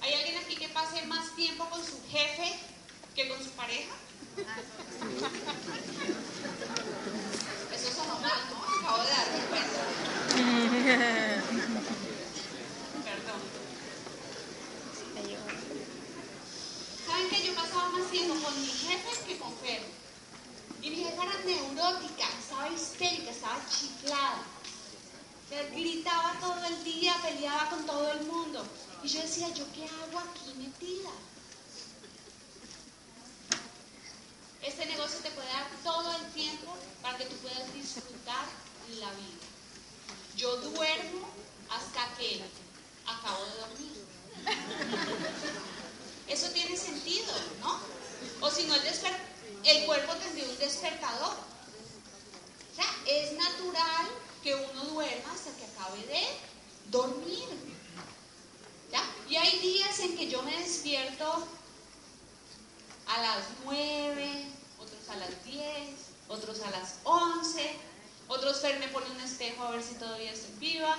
¿Hay 0.00 0.12
alguien 0.12 0.38
aquí 0.38 0.56
que 0.56 0.70
pase 0.70 1.02
más 1.02 1.36
tiempo 1.36 1.70
con 1.70 1.86
su 1.86 2.00
jefe 2.10 2.58
que 3.14 3.28
con 3.28 3.38
su 3.38 3.50
pareja? 3.50 3.94
Eso 7.74 7.88
sonó 7.94 8.20
mal, 8.20 8.40
¿no? 8.50 8.56
Acabo 8.62 9.02
de 9.02 9.10
darme 9.10 9.40
cuenta. 9.50 9.80
Perdón. 13.04 13.40
¿Saben 17.06 17.28
que 17.30 17.46
yo 17.46 17.54
pasaba 17.54 17.88
más 17.90 18.10
tiempo 18.10 18.34
con 18.44 18.60
mi 18.60 18.66
jefe 18.66 19.24
que 19.26 19.38
con 19.38 19.54
Fer? 19.58 19.82
Y 20.82 20.90
mi 20.90 20.96
jefa 20.96 21.22
era 21.24 21.38
neurótica, 21.44 22.28
estaba 22.38 22.68
histérica, 22.68 23.30
estaba 23.30 23.58
chiflada. 23.68 24.42
Él 25.50 25.70
gritaba 25.70 26.34
todo 26.40 26.64
el 26.64 26.84
día, 26.84 27.14
peleaba 27.22 27.70
con 27.70 27.86
todo 27.86 28.12
el 28.12 28.26
mundo. 28.26 28.66
Y 29.02 29.08
yo 29.08 29.22
decía, 29.22 29.48
¿yo 29.50 29.64
qué 29.72 29.84
hago 29.84 30.18
aquí 30.18 30.52
metida? 30.58 31.10
Este 34.62 34.86
negocio 34.86 35.20
te 35.20 35.30
puede 35.30 35.48
dar 35.48 35.68
todo 35.84 36.16
el 36.16 36.32
tiempo 36.32 36.76
para 37.00 37.16
que 37.16 37.26
tú 37.26 37.36
puedas 37.36 37.72
disfrutar 37.72 38.46
vida. 39.12 39.46
Yo 40.36 40.56
duermo 40.56 41.28
hasta 41.70 42.14
que 42.16 42.42
acabo 43.06 43.44
de 43.44 43.54
dormir. 43.60 44.06
Eso 46.28 46.48
tiene 46.50 46.76
sentido, 46.76 47.32
¿no? 47.60 47.78
O 48.40 48.50
si 48.50 48.64
no, 48.64 48.74
el, 48.74 48.82
el 49.64 49.86
cuerpo 49.86 50.14
tendría 50.14 50.48
un 50.48 50.58
despertador. 50.58 51.34
Es 53.06 53.32
natural 53.34 54.06
que 54.42 54.54
uno 54.54 54.84
duerma 54.86 55.32
hasta 55.32 55.56
que 55.56 55.64
acabe 55.64 55.98
de 56.06 56.26
dormir. 56.90 57.44
¿Ya? 58.90 59.02
Y 59.28 59.36
hay 59.36 59.58
días 59.60 59.98
en 60.00 60.16
que 60.16 60.28
yo 60.28 60.42
me 60.42 60.56
despierto 60.56 61.46
a 63.06 63.22
las 63.22 63.44
9, 63.64 64.46
otros 64.78 65.08
a 65.08 65.16
las 65.16 65.44
10, 65.44 65.62
otros 66.28 66.60
a 66.62 66.70
las 66.70 66.96
11, 67.04 67.76
otros 68.28 68.60
Fer 68.60 68.78
me 68.78 68.88
pone 68.88 69.10
un 69.10 69.20
espejo 69.20 69.62
a 69.64 69.70
ver 69.70 69.82
si 69.82 69.94
todavía 69.94 70.32
estoy 70.32 70.54
viva. 70.58 70.96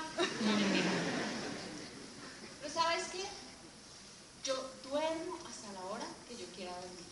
Pero 2.61 2.73
¿sabes 2.73 3.05
qué? 3.11 3.23
Yo 4.43 4.53
duermo 4.83 5.37
hasta 5.49 5.71
la 5.73 5.85
hora 5.87 6.05
que 6.27 6.37
yo 6.37 6.45
quiera 6.55 6.71
dormir. 6.71 7.05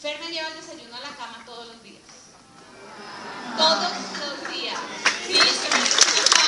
Fer 0.00 0.18
me 0.20 0.30
lleva 0.32 0.48
el 0.48 0.54
desayuno 0.54 0.96
a 0.96 1.00
la 1.00 1.16
cama 1.16 1.42
todos 1.44 1.66
los 1.66 1.82
días. 1.82 2.02
Todos 3.56 3.92
los 4.20 4.52
días. 4.54 4.78
Sí, 5.26 5.34
se 5.34 5.68
me 5.76 5.84
disculpa. 5.84 6.40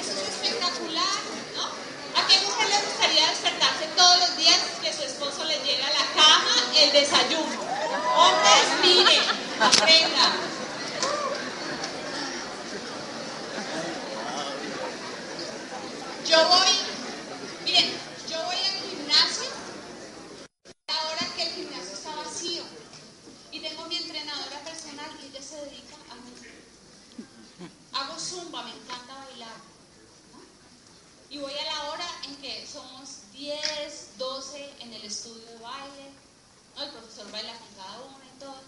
Eso 0.00 0.12
es 0.12 0.18
espectacular, 0.28 1.18
¿no? 1.56 1.64
¿A 2.20 2.26
qué 2.26 2.40
mujer 2.40 2.68
le 2.68 2.86
gustaría 2.86 3.28
despertarse 3.28 3.86
todos 3.96 4.18
los 4.20 4.36
días 4.38 4.58
que 4.82 4.92
su 4.92 5.02
esposo 5.02 5.44
le 5.44 5.58
llegue 5.58 5.82
a 5.84 5.90
la 5.90 6.06
cama 6.14 6.54
el 6.74 6.92
desayuno? 6.92 7.60
Hombres, 8.16 8.66
miren, 8.82 9.22
aprendan. 9.60 10.32
Yo 16.26 16.48
voy, 16.48 16.70
miren, 17.64 17.92
yo 18.28 18.42
voy 18.44 18.56
al 18.56 18.88
gimnasio 18.88 19.50
ahora 20.88 21.26
que 21.36 21.42
el 21.42 21.52
gimnasio 21.52 21.92
está 21.92 22.14
vacío 22.16 22.62
y 23.50 23.60
tengo 23.60 23.86
mi 23.86 23.96
entrenadora 23.96 24.58
personal 24.64 25.10
y 25.22 25.26
ella 25.26 25.42
se 25.42 25.56
dedica 25.56 25.96
a 27.92 28.04
zumba, 28.32 28.62
me 28.62 28.70
encanta 28.70 29.14
bailar. 29.14 29.56
Y 31.28 31.38
voy 31.38 31.52
a 31.52 31.64
la 31.64 31.90
hora 31.90 32.08
en 32.24 32.36
que 32.36 32.66
somos 32.66 33.30
10, 33.32 34.18
12 34.18 34.72
en 34.80 34.92
el 34.92 35.04
estudio 35.04 35.44
de 35.46 35.58
baile. 35.58 36.10
El 36.78 36.90
profesor 36.90 37.30
baila 37.30 37.52
con 37.58 37.68
cada 37.76 38.00
uno 38.00 38.18
y 38.24 38.38
todo. 38.40 38.60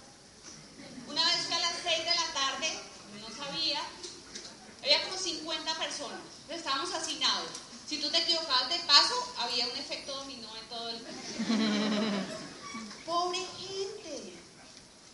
Una 1.09 1.25
vez 1.25 1.47
que 1.47 1.55
a 1.55 1.59
las 1.61 1.75
6 1.83 1.99
de 1.99 2.15
la 2.15 2.33
tarde, 2.33 2.79
no 3.21 3.29
sabía, 3.37 3.81
había 4.83 5.03
como 5.05 5.17
50 5.17 5.75
personas. 5.79 6.21
Estábamos 6.49 6.93
hacinados. 6.93 7.51
Si 7.89 7.99
tú 8.01 8.11
te 8.11 8.19
equivocabas 8.19 8.69
de 8.69 8.79
paso, 8.81 9.15
había 9.39 9.67
un 9.67 9.77
efecto 9.77 10.15
dominó 10.15 10.49
en 10.57 10.69
todo 10.69 10.89
el 10.91 10.99
Pobre 13.07 13.39
gente. 13.59 14.33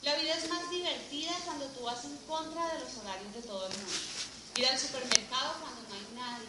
La 0.03 0.15
vida 0.17 0.35
es 0.35 0.49
más 0.49 0.71
divertida 0.71 1.33
cuando 1.45 1.67
tú 1.67 1.83
vas 1.83 2.05
en 2.05 2.17
contra 2.29 2.75
de 2.75 2.81
los 2.81 2.97
horarios 2.99 3.35
de 3.35 3.43
todo 3.43 3.67
el 3.67 3.77
mundo. 3.77 4.20
Ir 4.57 4.67
al 4.67 4.79
supermercado 4.79 5.55
cuando 5.61 5.81
no 5.89 5.95
hay 5.95 6.07
nadie. 6.15 6.49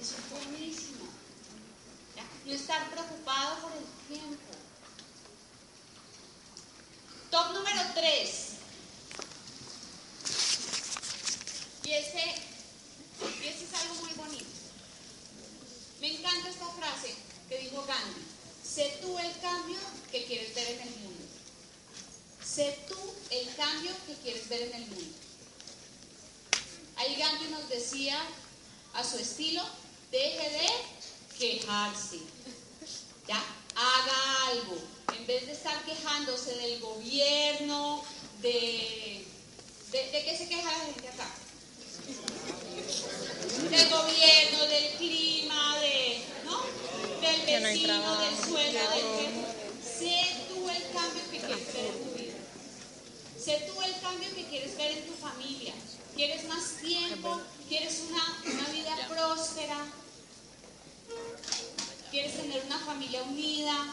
Eso 0.00 0.14
es 0.16 0.30
buenísimo. 0.30 1.04
No 2.44 2.52
estar 2.52 2.90
preocupado 2.90 3.60
por 3.60 3.72
el 3.72 3.84
tiempo. 4.08 4.52
Top 7.30 7.52
número 7.52 7.80
3. 7.94 8.46
Y 11.84 11.88
y 11.88 11.92
ese 13.48 13.64
es 13.64 13.74
algo 13.74 13.94
muy 13.96 14.12
bonito. 14.14 14.46
Me 16.00 16.16
encanta 16.16 16.48
esta 16.48 16.66
frase 16.66 17.14
que 17.48 17.58
dijo 17.58 17.84
Gandhi. 17.84 18.22
Sé 18.62 18.98
tú 19.00 19.18
el 19.18 19.38
cambio 19.40 19.78
que 20.10 20.24
quieres 20.24 20.54
ver 20.54 20.68
en 20.68 20.80
el 20.82 20.90
mundo. 20.96 21.24
Sé 22.44 22.78
tú 22.88 22.96
el 23.30 23.54
cambio 23.56 23.92
que 24.06 24.14
quieres 24.16 24.48
ver 24.48 24.62
en 24.62 24.74
el 24.74 24.86
mundo. 24.86 25.25
Ahí 26.96 27.16
Gandhi 27.16 27.48
nos 27.48 27.68
decía 27.68 28.18
a 28.94 29.04
su 29.04 29.18
estilo, 29.18 29.62
deje 30.10 30.50
de 30.50 31.38
quejarse. 31.38 32.20
¿Ya? 33.28 33.42
Haga 33.74 34.46
algo. 34.48 34.78
En 35.16 35.26
vez 35.26 35.46
de 35.46 35.52
estar 35.52 35.84
quejándose 35.84 36.54
del 36.56 36.80
gobierno, 36.80 38.02
de... 38.40 39.24
¿De, 39.90 40.10
de 40.10 40.24
qué 40.24 40.36
se 40.36 40.48
queja 40.48 40.70
la 40.70 40.84
gente 40.84 41.08
acá? 41.08 41.28
Del 43.70 43.88
gobierno, 43.88 44.66
del 44.66 44.92
clima, 44.96 45.78
de, 45.80 46.22
¿no? 46.44 46.62
del 47.20 47.62
vecino, 47.62 48.20
del 48.20 48.36
suelo, 48.36 48.80
del 48.90 49.06
jefe. 49.16 49.56
Sé 49.98 50.36
tú 50.48 50.68
el 50.68 50.82
cambio 50.92 51.22
que 51.30 51.38
quieres 51.38 51.72
ver 51.72 51.86
en 51.86 51.98
tu 52.02 52.18
vida. 52.18 52.34
Sé 53.42 53.70
tú 53.72 53.82
el 53.82 54.00
cambio 54.00 54.34
que 54.34 54.44
quieres 54.46 54.76
ver 54.76 54.90
en 54.98 55.06
tu 55.06 55.12
familia. 55.14 55.74
¿Quieres 56.16 56.48
más 56.48 56.78
tiempo? 56.80 57.38
¿Quieres 57.68 58.04
una, 58.08 58.68
vida 58.72 58.96
próspera? 59.06 59.76
¿Quieres 62.10 62.36
tener 62.36 62.64
una 62.64 62.78
familia 62.78 63.22
unida? 63.24 63.92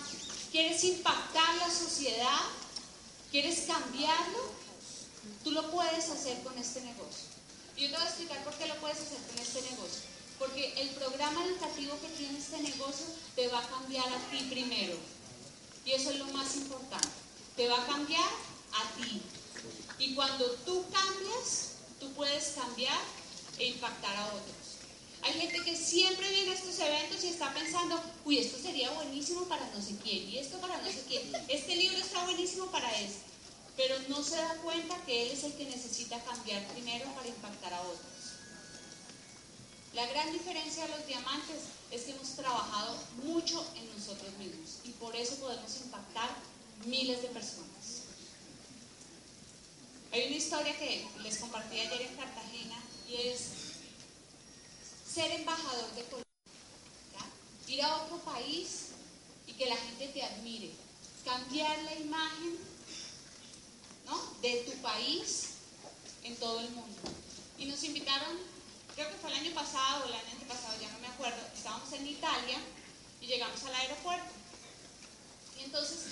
¿Quieres 0.50 0.82
impactar 0.86 1.54
la 1.58 1.70
sociedad? 1.70 2.40
¿Quieres 3.30 3.66
cambiarlo? 3.68 4.40
Tú 5.44 5.52
lo 5.52 5.70
puedes 5.70 6.10
hacer 6.10 6.42
con 6.44 6.58
este 6.58 6.80
negocio. 6.80 7.28
Y 7.76 7.82
yo 7.82 7.90
te 7.90 7.98
voy 7.98 8.06
a 8.06 8.10
explicar 8.10 8.44
por 8.46 8.54
qué 8.54 8.68
lo 8.68 8.76
puedes 8.76 9.02
hacer 9.02 9.20
con 9.28 9.40
este 9.40 9.62
negocio. 9.64 10.04
Porque 10.40 10.82
el 10.82 10.92
programa 10.92 11.44
educativo 11.44 12.00
que 12.00 12.08
tiene 12.08 12.40
este 12.40 12.58
negocio 12.60 13.06
te 13.36 13.50
va 13.50 13.60
a 13.60 13.68
cambiar 13.68 14.08
a 14.08 14.30
ti 14.32 14.48
primero. 14.50 14.96
Y 15.84 15.92
eso 15.92 16.12
es 16.12 16.20
lo 16.20 16.26
más 16.28 16.56
importante. 16.56 17.10
Te 17.58 17.68
va 17.68 17.84
a 17.84 17.86
cambiar 17.86 18.30
a 18.72 19.02
ti. 19.02 19.22
Y 20.00 20.16
cuando 20.16 20.50
tú 20.66 20.86
cambias, 20.90 21.73
tú 22.04 22.14
puedes 22.14 22.50
cambiar 22.50 23.00
e 23.58 23.68
impactar 23.68 24.16
a 24.16 24.28
otros. 24.28 24.64
Hay 25.22 25.34
gente 25.40 25.64
que 25.64 25.78
siempre 25.78 26.30
viene 26.30 26.52
a 26.52 26.56
estos 26.56 26.78
eventos 26.80 27.24
y 27.24 27.30
está 27.30 27.54
pensando, 27.54 27.98
uy, 28.26 28.40
esto 28.40 28.58
sería 28.62 28.92
buenísimo 28.92 29.46
para 29.46 29.66
no 29.72 29.82
sé 29.82 29.96
quién, 30.04 30.30
y 30.30 30.38
esto 30.38 30.60
para 30.60 30.82
no 30.82 30.88
sé 30.88 31.02
quién. 31.08 31.32
Este 31.48 31.76
libro 31.78 31.98
está 31.98 32.26
buenísimo 32.26 32.66
para 32.68 32.92
esto. 33.00 33.22
Pero 33.78 33.96
no 34.10 34.22
se 34.22 34.36
da 34.36 34.56
cuenta 34.58 34.98
que 35.06 35.24
él 35.24 35.32
es 35.32 35.46
el 35.46 35.54
que 35.54 35.66
necesita 35.66 36.22
cambiar 36.26 36.68
primero 36.74 37.06
para 37.16 37.28
impactar 37.28 37.74
a 37.74 37.82
otros. 37.82 38.00
La 39.94 40.06
gran 40.08 40.32
diferencia 40.34 40.84
de 40.84 40.98
los 40.98 41.08
diamantes 41.08 41.58
es 41.90 42.02
que 42.02 42.12
hemos 42.12 42.30
trabajado 42.36 42.98
mucho 43.24 43.66
en 43.76 43.98
nosotros 43.98 44.34
mismos 44.38 44.80
y 44.84 44.90
por 44.92 45.16
eso 45.16 45.36
podemos 45.38 45.72
impactar 45.78 46.30
miles 46.86 47.22
de 47.22 47.30
personas. 47.30 47.73
Hay 50.14 50.28
una 50.28 50.36
historia 50.36 50.78
que 50.78 51.08
les 51.24 51.40
compartí 51.40 51.80
ayer 51.80 52.04
en 52.04 52.16
Cartagena 52.16 52.80
y 53.10 53.16
es 53.16 53.48
ser 55.12 55.32
embajador 55.32 55.90
de 55.96 56.04
Colombia. 56.04 56.24
Ir 57.68 57.82
a 57.82 57.98
otro 58.04 58.20
país 58.20 58.90
y 59.48 59.54
que 59.54 59.66
la 59.66 59.76
gente 59.76 60.10
te 60.10 60.22
admire. 60.22 60.70
Cambiar 61.26 61.82
la 61.82 61.96
imagen 61.96 62.60
¿no? 64.06 64.22
de 64.44 64.58
tu 64.58 64.74
país 64.84 65.54
en 66.22 66.36
todo 66.36 66.60
el 66.60 66.70
mundo. 66.70 67.02
Y 67.58 67.66
nos 67.66 67.84
invitaron, 67.84 68.38
creo 68.94 69.10
que 69.10 69.18
fue 69.18 69.32
el 69.32 69.38
año 69.38 69.56
pasado 69.56 70.04
o 70.04 70.08
el 70.10 70.14
año 70.14 70.30
antepasado, 70.32 70.80
ya 70.80 70.92
no 70.92 71.00
me 71.00 71.08
acuerdo, 71.08 71.42
estábamos 71.56 71.92
en 71.92 72.06
Italia 72.06 72.60
y 73.20 73.26
llegamos 73.26 73.64
al 73.64 73.74
aeropuerto. 73.74 74.32
Y 75.60 75.64
entonces 75.64 76.06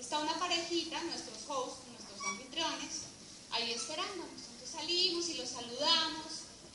está 0.00 0.18
una 0.20 0.38
parejita, 0.38 0.98
nuestros 1.04 1.38
hosts, 1.46 1.86
nuestros 1.88 2.26
anfitriones, 2.26 3.03
ahí 3.54 3.72
esperándonos. 3.72 4.40
Entonces 4.52 4.70
salimos 4.70 5.28
y 5.28 5.34
los 5.34 5.48
saludamos 5.48 6.26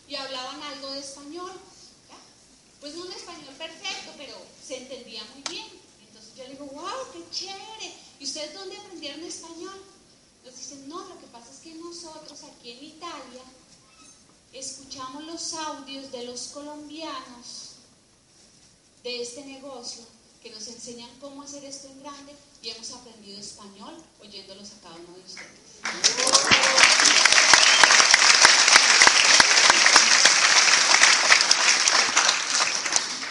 y 0.07 0.15
hablaban 0.15 0.61
algo 0.63 0.91
de 0.91 0.99
español. 0.99 1.51
Pues 2.79 2.95
no 2.95 3.03
un 3.03 3.11
español 3.11 3.53
perfecto, 3.57 4.13
pero 4.17 4.35
se 4.65 4.77
entendía 4.77 5.23
muy 5.33 5.43
bien. 5.43 5.67
Entonces 6.07 6.35
yo 6.35 6.43
le 6.43 6.51
digo, 6.51 6.65
wow, 6.65 7.11
qué 7.13 7.23
chévere. 7.31 7.93
¿Y 8.19 8.23
ustedes 8.23 8.53
dónde 8.53 8.77
aprendieron 8.77 9.23
español? 9.23 9.81
Nos 10.45 10.57
dicen, 10.57 10.87
no, 10.87 11.05
lo 11.07 11.19
que 11.19 11.27
pasa 11.27 11.51
es 11.51 11.59
que 11.59 11.75
nosotros 11.75 12.39
aquí 12.43 12.71
en 12.71 12.85
Italia 12.85 13.43
escuchamos 14.53 15.23
los 15.25 15.53
audios 15.53 16.11
de 16.11 16.23
los 16.23 16.47
colombianos 16.47 17.75
de 19.03 19.21
este 19.21 19.45
negocio 19.45 20.03
que 20.41 20.49
nos 20.49 20.67
enseñan 20.67 21.09
cómo 21.19 21.43
hacer 21.43 21.63
esto 21.65 21.87
en 21.87 21.99
grande 21.99 22.33
y 22.61 22.69
hemos 22.69 22.91
aprendido 22.91 23.39
español 23.39 23.95
oyéndolos 24.19 24.71
a 24.71 24.81
cada 24.81 24.95
uno 24.95 25.13
de 25.15 25.21
ustedes. 25.21 25.59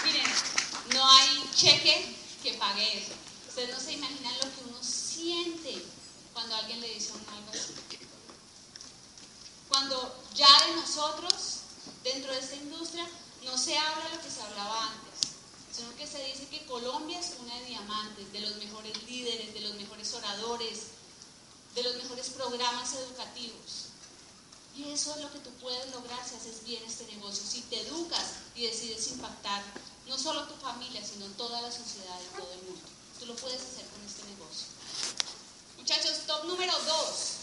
Miren, 0.05 0.33
no 0.95 1.11
hay 1.11 1.51
cheque 1.55 2.17
que 2.43 2.55
pague 2.55 2.99
eso. 2.99 3.13
Ustedes 3.49 3.71
no 3.71 3.81
se 3.81 3.93
imaginan 3.93 4.35
lo 4.39 4.55
que 4.55 4.65
uno 4.69 4.83
siente 4.83 5.85
cuando 6.33 6.57
alguien 6.57 6.81
le 6.81 6.95
dice 6.95 7.13
a 7.13 7.17
uno 7.17 7.31
algo 7.37 7.51
así. 7.51 7.75
Cuando 9.69 10.25
ya 10.35 10.67
de 10.67 10.77
nosotros, 10.77 11.61
dentro 12.03 12.33
de 12.33 12.39
esta 12.39 12.57
industria, 12.57 13.07
no 13.45 13.59
se 13.59 13.77
habla 13.77 14.09
lo 14.15 14.21
que 14.23 14.31
se 14.31 14.41
hablaba 14.41 14.87
antes, 14.87 15.08
sino 15.79 15.95
que 15.97 16.07
se 16.07 16.23
dice 16.25 16.49
que 16.49 16.67
Colombia 16.67 17.21
es 17.21 17.35
una 17.39 17.55
de 17.55 17.67
diamantes, 17.67 18.33
de 18.33 18.41
los 18.41 18.57
mejores 18.57 19.01
líderes, 19.05 19.55
de 19.55 19.61
los 19.61 19.75
mejores 19.75 20.13
oradores, 20.13 20.79
de 21.75 21.83
los 21.85 21.95
mejores 21.97 22.31
programas 22.31 22.95
educativos. 22.95 23.87
Y 24.77 24.91
eso 24.91 25.15
es 25.15 25.23
lo 25.23 25.33
que 25.33 25.39
tú 25.39 25.51
puedes 25.61 25.91
lograr 25.93 26.19
si 26.29 26.35
haces 26.35 26.65
bien 26.65 26.83
este 26.85 27.07
negocio, 27.07 27.45
si 27.47 27.63
te 27.63 27.81
educas 27.81 28.27
y 28.57 28.67
decides 28.67 29.09
impactar 29.09 29.63
no 30.07 30.19
solo 30.19 30.45
tu 30.49 30.55
familia, 30.55 31.05
sino 31.05 31.27
toda 31.37 31.61
la 31.63 31.71
sociedad 31.71 32.19
y 32.21 32.37
todo 32.37 32.53
el 32.53 32.63
mundo. 32.63 32.81
Tú 33.19 33.27
lo 33.27 33.37
puedes 33.37 33.61
hacer 33.61 33.87
con 33.87 34.05
este 34.05 34.25
negocio. 34.25 34.67
Muchachos, 35.77 36.27
top 36.27 36.45
número 36.45 36.73
dos. 36.87 37.35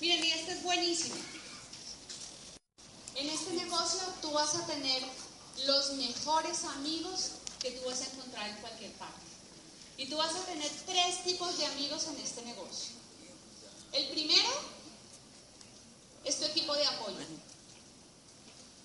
Miren, 0.00 0.24
y 0.24 0.30
este 0.30 0.52
es 0.52 0.62
buenísimo. 0.62 1.16
En 3.14 3.30
este 3.30 3.52
negocio 3.52 4.00
tú 4.20 4.30
vas 4.32 4.54
a 4.56 4.66
tener 4.66 5.04
los 5.66 5.92
mejores 5.92 6.64
amigos 6.64 7.30
que 7.60 7.70
tú 7.72 7.88
vas 7.88 8.00
a 8.00 8.06
encontrar 8.06 8.48
en 8.50 8.56
cualquier 8.56 8.92
parte. 8.92 9.20
Y 9.96 10.06
tú 10.06 10.16
vas 10.16 10.34
a 10.34 10.44
tener 10.44 10.70
tres 10.86 11.24
tipos 11.24 11.56
de 11.56 11.66
amigos 11.66 12.04
en 12.08 12.16
este 12.18 12.42
negocio. 12.42 12.94
El 13.92 14.08
primero 14.08 14.48
es 16.24 16.38
tu 16.38 16.44
equipo 16.44 16.74
de 16.74 16.84
apoyo. 16.84 17.16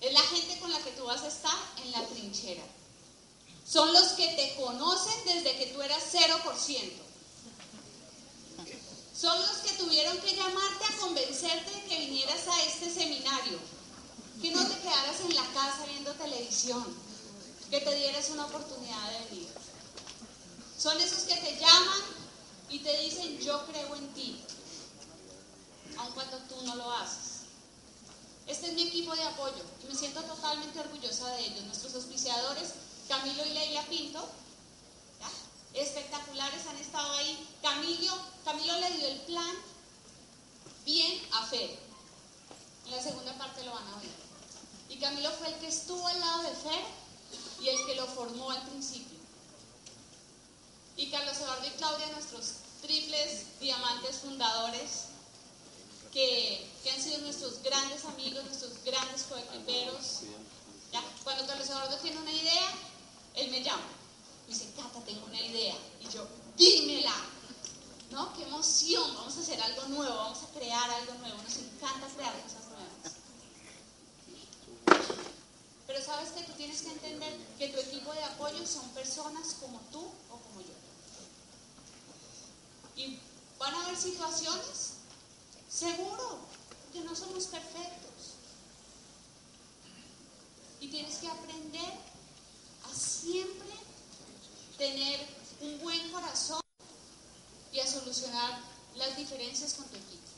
Es 0.00 0.12
la 0.12 0.20
gente 0.20 0.58
con 0.60 0.72
la 0.72 0.78
que 0.78 0.92
tú 0.92 1.04
vas 1.04 1.22
a 1.22 1.28
estar 1.28 1.58
en 1.82 1.92
la 1.92 2.06
trinchera. 2.06 2.62
Son 3.66 3.92
los 3.92 4.12
que 4.12 4.28
te 4.28 4.54
conocen 4.54 5.24
desde 5.26 5.56
que 5.56 5.66
tú 5.66 5.82
eras 5.82 6.02
0%. 6.12 7.10
Son 9.20 9.38
los 9.38 9.56
que 9.58 9.72
tuvieron 9.76 10.16
que 10.18 10.34
llamarte 10.34 10.84
a 10.84 10.96
convencerte 10.98 11.70
de 11.70 11.84
que 11.84 11.98
vinieras 11.98 12.48
a 12.48 12.62
este 12.62 12.90
seminario. 12.90 13.58
Que 14.40 14.50
no 14.50 14.66
te 14.66 14.78
quedaras 14.78 15.20
en 15.20 15.34
la 15.34 15.46
casa 15.52 15.84
viendo 15.86 16.12
televisión. 16.14 16.84
Que 17.70 17.80
te 17.80 17.94
dieras 17.94 18.30
una 18.30 18.46
oportunidad 18.46 19.10
de 19.10 19.24
venir. 19.26 19.48
Son 20.78 20.98
esos 21.00 21.24
que 21.24 21.36
te 21.36 21.58
llaman 21.58 22.00
y 22.70 22.78
te 22.78 22.98
dicen, 22.98 23.38
yo 23.38 23.66
creo 23.66 23.96
en 23.96 24.14
ti. 24.14 24.42
Aun 25.98 26.12
cuando 26.12 26.38
tú 26.38 26.54
no 26.64 26.76
lo 26.76 26.90
haces. 26.92 27.40
Este 28.46 28.68
es 28.68 28.72
mi 28.72 28.88
equipo 28.88 29.14
de 29.14 29.22
apoyo 29.22 29.62
y 29.82 29.86
me 29.86 29.94
siento 29.94 30.22
totalmente 30.22 30.80
orgullosa 30.80 31.28
de 31.28 31.46
ellos. 31.46 31.64
Nuestros 31.64 31.94
auspiciadores, 31.94 32.70
Camilo 33.08 33.44
y 33.44 33.50
Leila 33.50 33.82
Pinto, 33.86 34.26
espectaculares, 35.74 36.66
han 36.66 36.76
estado 36.78 37.12
ahí. 37.12 37.46
Camilo, 37.62 38.12
Camilo 38.44 38.80
le 38.80 38.90
dio 38.92 39.06
el 39.06 39.20
plan 39.20 39.54
bien 40.84 41.22
a 41.32 41.46
Fer. 41.46 41.78
En 42.86 42.90
la 42.90 43.02
segunda 43.02 43.36
parte 43.38 43.64
lo 43.64 43.72
van 43.72 43.86
a 43.86 43.96
oír. 43.98 44.29
Camilo 45.00 45.30
fue 45.32 45.48
el 45.48 45.54
que 45.54 45.68
estuvo 45.68 46.06
al 46.06 46.20
lado 46.20 46.42
de 46.42 46.50
Fer 46.50 46.84
y 47.62 47.68
el 47.68 47.86
que 47.86 47.94
lo 47.96 48.06
formó 48.06 48.50
al 48.50 48.62
principio. 48.68 49.18
Y 50.96 51.10
Carlos 51.10 51.38
Eduardo 51.38 51.66
y 51.66 51.70
Claudia, 51.70 52.06
nuestros 52.08 52.54
triples 52.82 53.58
diamantes 53.58 54.16
fundadores, 54.16 55.04
que, 56.12 56.68
han 56.92 57.02
sido 57.02 57.18
nuestros 57.18 57.62
grandes 57.62 58.04
amigos, 58.04 58.44
nuestros 58.44 58.72
grandes 58.84 59.22
coequiperos. 59.24 60.20
Cuando 61.24 61.46
Carlos 61.46 61.68
Eduardo 61.68 61.96
tiene 61.98 62.18
una 62.18 62.32
idea, 62.32 62.70
él 63.36 63.50
me 63.50 63.62
llama. 63.62 63.86
Me 64.46 64.54
dice, 64.54 64.70
Cata, 64.76 65.00
tengo 65.04 65.24
una 65.26 65.40
idea. 65.40 65.74
Y 66.00 66.12
yo, 66.12 66.26
dímela. 66.56 67.14
¿No? 68.10 68.34
Qué 68.34 68.42
emoción, 68.42 69.14
vamos 69.14 69.36
a 69.36 69.40
hacer 69.40 69.60
algo 69.62 69.86
nuevo, 69.86 70.16
vamos 70.16 70.38
a 70.42 70.58
crear 70.58 70.90
algo 70.90 71.14
nuevo. 71.14 71.40
Nos 71.42 71.56
encanta 71.56 72.08
crear 72.08 72.34
cosas 72.42 72.64
nuevas. 72.66 73.14
Pero 75.86 76.04
sabes 76.20 76.32
que 76.32 76.44
tú 76.44 76.52
tienes 76.56 76.82
que 76.82 76.90
entender 76.90 77.36
que 77.58 77.68
tu 77.68 77.78
equipo 77.78 78.12
de 78.12 78.24
apoyo 78.24 78.66
son 78.66 78.88
personas 78.90 79.56
como 79.60 79.78
tú 79.92 80.00
o 80.30 80.36
como 80.36 80.60
yo. 80.60 80.74
Y 82.96 83.18
van 83.58 83.74
a 83.74 83.84
haber 83.84 83.96
situaciones 83.96 85.00
Seguro 85.70 86.40
que 86.92 87.00
no 87.02 87.14
somos 87.14 87.46
perfectos. 87.46 88.34
Y 90.80 90.88
tienes 90.88 91.16
que 91.18 91.28
aprender 91.28 91.92
a 92.90 92.94
siempre 92.94 93.70
tener 94.76 95.20
un 95.60 95.80
buen 95.80 96.10
corazón 96.10 96.60
y 97.72 97.78
a 97.78 97.86
solucionar 97.86 98.60
las 98.96 99.16
diferencias 99.16 99.74
con 99.74 99.86
tu 99.86 99.96
equipo. 99.96 100.28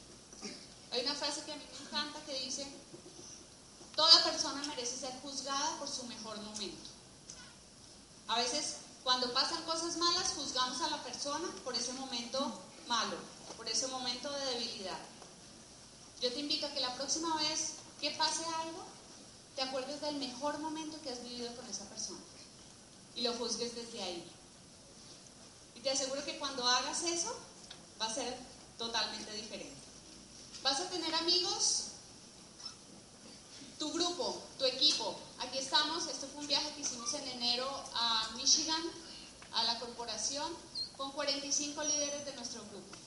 Hay 0.90 1.02
una 1.02 1.14
frase 1.14 1.42
que 1.46 1.52
a 1.52 1.56
mí 1.56 1.62
me 1.72 1.86
encanta 1.86 2.20
que 2.26 2.38
dice, 2.38 2.66
toda 4.02 4.24
persona 4.24 4.60
merece 4.64 4.96
ser 4.96 5.12
juzgada 5.22 5.78
por 5.78 5.88
su 5.88 6.02
mejor 6.06 6.36
momento. 6.38 6.90
A 8.26 8.36
veces 8.36 8.78
cuando 9.04 9.32
pasan 9.32 9.62
cosas 9.62 9.96
malas 9.96 10.32
juzgamos 10.34 10.80
a 10.80 10.90
la 10.90 11.00
persona 11.04 11.48
por 11.62 11.72
ese 11.76 11.92
momento 11.92 12.52
malo, 12.88 13.16
por 13.56 13.68
ese 13.68 13.86
momento 13.86 14.28
de 14.28 14.44
debilidad. 14.46 14.98
Yo 16.20 16.32
te 16.32 16.40
invito 16.40 16.66
a 16.66 16.70
que 16.70 16.80
la 16.80 16.92
próxima 16.96 17.36
vez 17.36 17.74
que 18.00 18.10
pase 18.10 18.44
algo, 18.44 18.82
te 19.54 19.62
acuerdes 19.62 20.00
del 20.00 20.16
mejor 20.16 20.58
momento 20.58 21.00
que 21.00 21.10
has 21.10 21.22
vivido 21.22 21.54
con 21.54 21.64
esa 21.66 21.84
persona 21.84 22.18
y 23.14 23.22
lo 23.22 23.32
juzgues 23.34 23.76
desde 23.76 24.02
ahí. 24.02 24.28
Y 25.76 25.80
te 25.80 25.92
aseguro 25.92 26.24
que 26.24 26.40
cuando 26.40 26.66
hagas 26.66 27.04
eso, 27.04 27.36
va 28.00 28.06
a 28.06 28.14
ser 28.14 28.36
totalmente 28.78 29.30
diferente. 29.30 29.76
Vas 30.64 30.80
a 30.80 30.90
tener 30.90 31.14
amigos, 31.14 31.91
tu 33.82 33.92
grupo, 33.92 34.40
tu 34.58 34.64
equipo. 34.64 35.18
Aquí 35.40 35.58
estamos, 35.58 36.06
esto 36.06 36.28
fue 36.28 36.42
un 36.42 36.46
viaje 36.46 36.72
que 36.74 36.82
hicimos 36.82 37.12
en 37.14 37.26
enero 37.28 37.68
a 37.94 38.30
Michigan, 38.36 38.82
a 39.54 39.64
la 39.64 39.80
corporación, 39.80 40.46
con 40.96 41.10
45 41.10 41.82
líderes 41.82 42.24
de 42.24 42.34
nuestro 42.36 42.62
grupo 42.70 43.02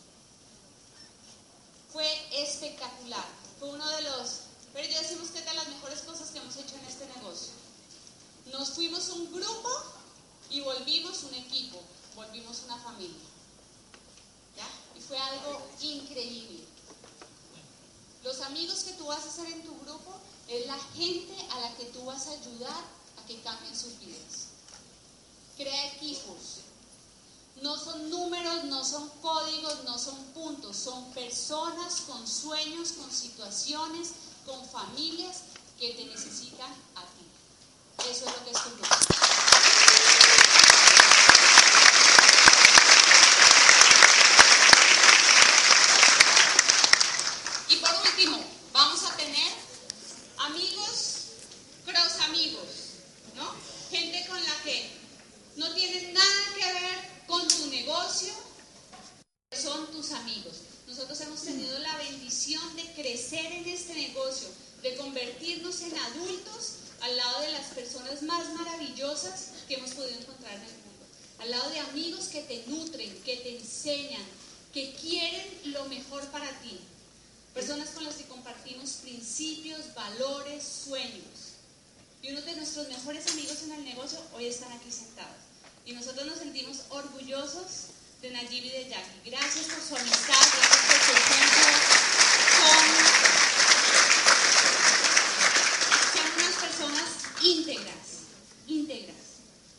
fue 1.95 2.05
espectacular. 2.43 3.23
Fue 3.57 3.69
uno 3.69 3.87
de 3.89 4.01
los, 4.01 4.41
pero 4.73 4.85
yo 4.85 4.99
decimos 4.99 5.29
que 5.29 5.39
es 5.39 5.45
de 5.45 5.53
las 5.53 5.69
mejores 5.69 6.01
cosas 6.01 6.29
que 6.29 6.39
hemos 6.39 6.53
hecho 6.57 6.75
en 6.75 6.83
este 6.83 7.07
negocio. 7.07 7.53
Nos 8.51 8.71
fuimos 8.71 9.07
un 9.11 9.31
grupo 9.31 9.69
y 10.49 10.59
volvimos 10.59 11.23
un 11.23 11.35
equipo, 11.35 11.81
volvimos 12.13 12.63
una 12.65 12.77
familia. 12.79 13.23
¿Ya? 14.57 14.67
Y 14.99 15.01
fue 15.01 15.17
algo 15.17 15.65
increíble. 15.79 16.65
Los 18.25 18.41
amigos 18.41 18.83
que 18.83 18.91
tú 18.93 19.05
vas 19.05 19.23
a 19.23 19.29
hacer 19.29 19.45
en 19.53 19.63
tu 19.63 19.74
es 20.47 20.67
la 20.67 20.77
gente 20.95 21.35
a 21.51 21.59
la 21.59 21.75
que 21.75 21.85
tú 21.85 22.03
vas 22.05 22.27
a 22.27 22.31
ayudar 22.31 22.83
a 23.17 23.25
que 23.27 23.41
cambien 23.41 23.75
sus 23.75 23.99
vidas. 23.99 24.47
Crea 25.57 25.93
equipos, 25.93 26.65
no 27.61 27.77
son 27.77 28.09
números, 28.09 28.65
no 28.65 28.83
son 28.83 29.09
códigos, 29.21 29.83
no 29.85 29.97
son 29.97 30.17
puntos, 30.33 30.75
son 30.75 31.11
personas 31.13 32.01
con 32.01 32.27
sueños, 32.27 32.93
con 32.93 33.09
situaciones, 33.11 34.09
con 34.45 34.67
familias 34.69 35.37
que 35.79 35.93
te 35.93 36.05
necesitan 36.05 36.69
a 36.95 37.01
ti. 37.01 37.25
Eso 38.09 38.25
es 38.25 38.31
lo 38.31 38.43
que 38.43 38.51
es 38.51 38.63
tu 38.63 38.69
grupo. 38.71 38.95
Y 47.69 47.75
por 47.77 47.95
último, 48.05 48.43
vamos 48.73 49.03
a 49.03 49.15
tener 49.15 49.53
amigos, 50.39 51.15
cross 51.85 52.19
amigos, 52.27 52.67
¿no? 53.35 53.49
Gente 53.89 54.25
con 54.27 54.43
la 54.43 54.63
que 54.63 54.91
no 55.55 55.73
tienen 55.73 56.13
nada 56.13 56.43
que 56.57 56.73
ver 56.73 57.15
con 57.27 57.47
tu 57.47 57.67
negocio 57.67 58.33
son 59.51 59.91
tus 59.91 60.11
amigos. 60.11 60.55
Nosotros 60.87 61.19
hemos 61.21 61.41
tenido 61.41 61.79
la 61.79 61.97
bendición 61.97 62.75
de 62.75 62.83
crecer 62.93 63.45
en 63.51 63.67
este 63.67 63.95
negocio, 63.95 64.47
de 64.81 64.95
convertirnos 64.95 65.81
en 65.81 65.97
adultos 65.97 66.73
al 67.01 67.17
lado 67.17 67.41
de 67.41 67.51
las 67.51 67.67
personas 67.67 68.21
más 68.21 68.53
maravillosas 68.53 69.49
que 69.67 69.75
hemos 69.75 69.91
podido 69.91 70.19
encontrar 70.19 70.53
en 70.53 70.61
el 70.61 70.71
mundo. 70.71 71.05
Al 71.39 71.51
lado 71.51 71.69
de 71.71 71.79
amigos 71.79 72.25
que 72.25 72.41
te 72.41 72.63
nutren, 72.67 73.21
que 73.23 73.37
te 73.37 73.57
enseñan, 73.57 74.23
que 74.73 74.93
quieren 74.95 75.73
lo 75.73 75.85
mejor 75.85 76.25
para 76.27 76.49
ti. 76.59 76.79
Personas 77.53 77.89
con 77.89 78.03
las 78.03 78.15
que 78.15 78.25
compartimos 78.25 78.91
principios, 79.01 79.93
valores, 79.93 80.63
sueños. 80.63 81.55
Y 82.21 82.31
uno 82.31 82.41
de 82.41 82.55
nuestros 82.55 82.87
mejores 82.87 83.27
amigos 83.27 83.63
en 83.63 83.71
el 83.71 83.85
negocio 83.85 84.19
hoy 84.33 84.47
están 84.47 84.71
aquí 84.71 84.91
sentados. 84.91 85.45
Y 85.85 85.93
nosotros 85.93 86.25
nos 86.25 86.39
sentimos 86.39 86.81
orgullosos 86.89 87.93
de 88.19 88.31
Nayib 88.31 88.65
y 88.65 88.69
de 88.69 88.89
Jackie. 88.89 89.29
Gracias 89.29 89.65
por 89.65 89.79
su 89.83 89.95
amistad, 89.95 90.33
gracias 90.33 90.81
por 90.87 90.97
su 90.97 91.11
ejemplo. 91.11 91.63
Son, 92.57 92.85
unas 96.35 96.55
personas 96.55 97.05
íntegras, 97.43 98.07
íntegras. 98.65 99.15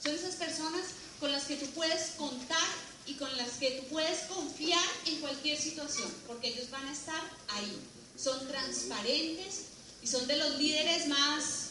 Son 0.01 0.15
esas 0.15 0.37
personas 0.37 0.83
con 1.19 1.33
las 1.33 1.45
que 1.45 1.57
tú 1.57 1.67
puedes 1.71 2.11
contar 2.17 2.69
y 3.07 3.15
con 3.15 3.37
las 3.37 3.51
que 3.59 3.73
tú 3.73 3.89
puedes 3.89 4.21
confiar 4.27 4.85
en 5.07 5.21
cualquier 5.21 5.61
situación, 5.61 6.13
porque 6.29 6.49
ellos 6.49 6.71
van 6.71 6.86
a 6.86 6.86
estar 6.97 7.23
ahí. 7.49 7.81
Son 8.17 8.47
transparentes 8.49 9.63
y 10.03 10.07
son 10.07 10.27
de 10.27 10.37
los 10.37 10.57
líderes 10.57 11.07
más, 11.09 11.71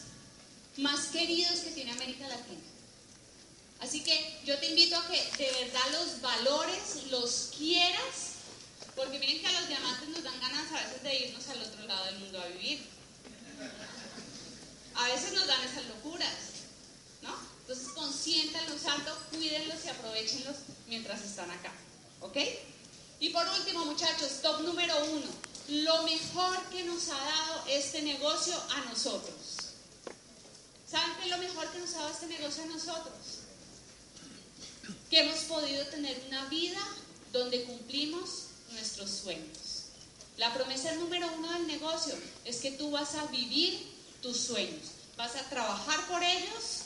más 0.78 1.08
queridos 1.08 1.60
que 1.60 1.72
tiene 1.72 1.92
América 1.92 2.28
Latina. 2.28 2.62
Así 3.80 4.04
que 4.04 4.42
yo 4.46 4.58
te 4.60 4.70
invito 4.70 4.96
a 4.96 5.08
que 5.08 5.18
de 5.38 5.52
verdad 5.52 5.92
los 5.92 6.22
valores, 6.22 7.04
los 7.10 7.52
quieras, 7.58 8.36
porque 8.96 9.20
miren 9.20 9.42
que 9.42 9.48
a 9.48 9.60
los 9.60 9.68
diamantes 9.68 10.10
nos 10.10 10.24
dan 10.24 10.40
ganas 10.40 10.72
a 10.72 10.86
veces 10.86 11.04
de 11.04 11.16
irnos 11.16 11.48
al 11.50 11.62
otro 11.62 11.86
lado 11.86 12.06
del 12.06 12.20
mundo 12.20 12.42
a 12.42 12.48
vivir. 12.48 12.86
A 14.96 15.08
veces 15.08 15.34
nos 15.34 15.46
dan 15.46 15.62
esas 15.62 15.86
locuras, 15.88 16.30
¿no? 17.22 17.36
Entonces 17.62 17.90
consiéntanlos 17.90 18.86
alto, 18.86 19.18
cuídenlos 19.32 19.84
y 19.84 19.90
aprovechenlos 19.90 20.56
mientras 20.88 21.22
están 21.24 21.52
acá, 21.52 21.74
¿ok? 22.22 22.38
Y 23.20 23.30
por 23.30 23.48
último, 23.48 23.86
muchachos, 23.86 24.42
top 24.42 24.62
número 24.62 24.94
uno, 25.06 25.28
lo 25.70 26.04
mejor 26.04 26.62
que 26.70 26.84
nos 26.84 27.10
ha 27.10 27.18
dado 27.18 27.64
este 27.68 28.02
negocio 28.02 28.56
a 28.76 28.82
nosotros. 28.90 29.36
¿Saben 30.90 31.16
qué 31.18 31.24
es 31.26 31.32
lo 31.32 31.38
mejor 31.38 31.68
que 31.72 31.80
nos 31.80 31.94
ha 31.96 32.00
dado 32.00 32.12
este 32.12 32.28
negocio 32.28 32.64
a 32.64 32.68
nosotros? 32.68 33.16
que 35.10 35.20
hemos 35.20 35.40
podido 35.42 35.86
tener 35.88 36.22
una 36.28 36.46
vida 36.46 36.80
donde 37.32 37.64
cumplimos 37.64 38.46
nuestros 38.72 39.10
sueños. 39.10 39.86
La 40.38 40.54
promesa 40.54 40.94
número 40.96 41.28
uno 41.38 41.52
del 41.54 41.68
negocio 41.68 42.14
es 42.44 42.58
que 42.58 42.72
tú 42.72 42.92
vas 42.92 43.16
a 43.16 43.26
vivir 43.28 43.94
tus 44.22 44.38
sueños, 44.38 44.82
vas 45.16 45.36
a 45.36 45.50
trabajar 45.50 46.08
por 46.08 46.22
ellos, 46.24 46.82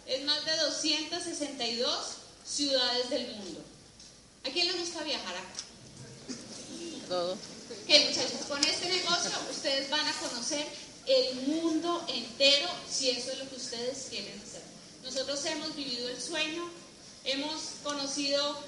en 0.06 0.24
más 0.24 0.44
de 0.44 0.56
262 0.56 2.16
ciudades 2.44 3.10
del 3.10 3.36
mundo. 3.36 3.64
¿A 4.44 4.50
quién 4.50 4.66
le 4.68 4.78
gusta 4.78 5.02
viajar 5.04 5.36
acá? 5.36 5.48
Todo. 7.08 7.36
Que 7.86 8.00
muchachos, 8.06 8.46
con 8.48 8.62
este 8.64 8.88
negocio 8.88 9.30
ustedes 9.50 9.90
van 9.90 10.06
a 10.06 10.12
conocer 10.14 10.66
el 11.06 11.34
mundo 11.42 12.04
entero 12.08 12.68
si 12.90 13.10
eso 13.10 13.32
es 13.32 13.38
lo 13.38 13.48
que 13.48 13.56
ustedes 13.56 14.06
quieren 14.10 14.40
hacer. 14.40 14.62
Nosotros 15.02 15.44
hemos 15.44 15.74
vivido 15.76 16.08
el 16.08 16.20
sueño, 16.20 16.70
hemos 17.24 17.60
conocido 17.82 18.58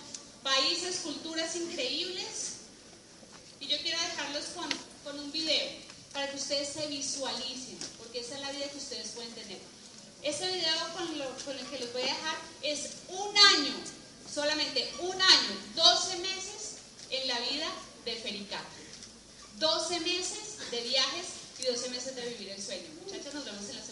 países, 0.43 0.97
culturas 1.03 1.55
increíbles 1.57 2.53
y 3.61 3.69
yo 3.69 3.79
quiero 3.79 3.99
dejarlos 4.01 4.45
con, 4.55 4.69
con 5.05 5.21
un 5.21 5.31
video 5.33 5.71
para 6.13 6.31
que 6.31 6.37
ustedes 6.37 6.69
se 6.69 6.87
visualicen, 6.89 7.79
porque 7.99 8.21
esa 8.21 8.35
es 8.35 8.41
la 8.41 8.53
vida 8.53 8.69
que 8.69 8.79
ustedes 8.79 9.09
pueden 9.11 9.33
tener. 9.33 9.59
Ese 10.23 10.47
video 10.53 10.75
con, 10.97 11.19
lo, 11.19 11.29
con 11.45 11.59
el 11.59 11.67
que 11.67 11.79
los 11.79 11.93
voy 11.93 12.03
a 12.03 12.07
dejar 12.07 12.37
es 12.63 12.91
un 13.09 13.37
año, 13.37 13.75
solamente 14.33 14.91
un 15.01 15.21
año, 15.21 15.57
12 15.75 16.19
meses 16.19 16.77
en 17.11 17.29
la 17.29 17.39
vida 17.41 17.69
de 18.05 18.15
Fericato. 18.17 18.65
12 19.59 20.01
meses 20.01 20.71
de 20.71 20.81
viajes 20.81 21.27
y 21.61 21.65
12 21.65 21.91
meses 21.91 22.17
de 22.17 22.29
vivir 22.31 22.49
el 22.51 22.63
sueño. 22.63 22.89
Muchachos, 23.05 23.35
nos 23.35 23.45
vemos 23.45 23.69
en 23.69 23.77
la 23.77 23.85
segunda 23.85 23.92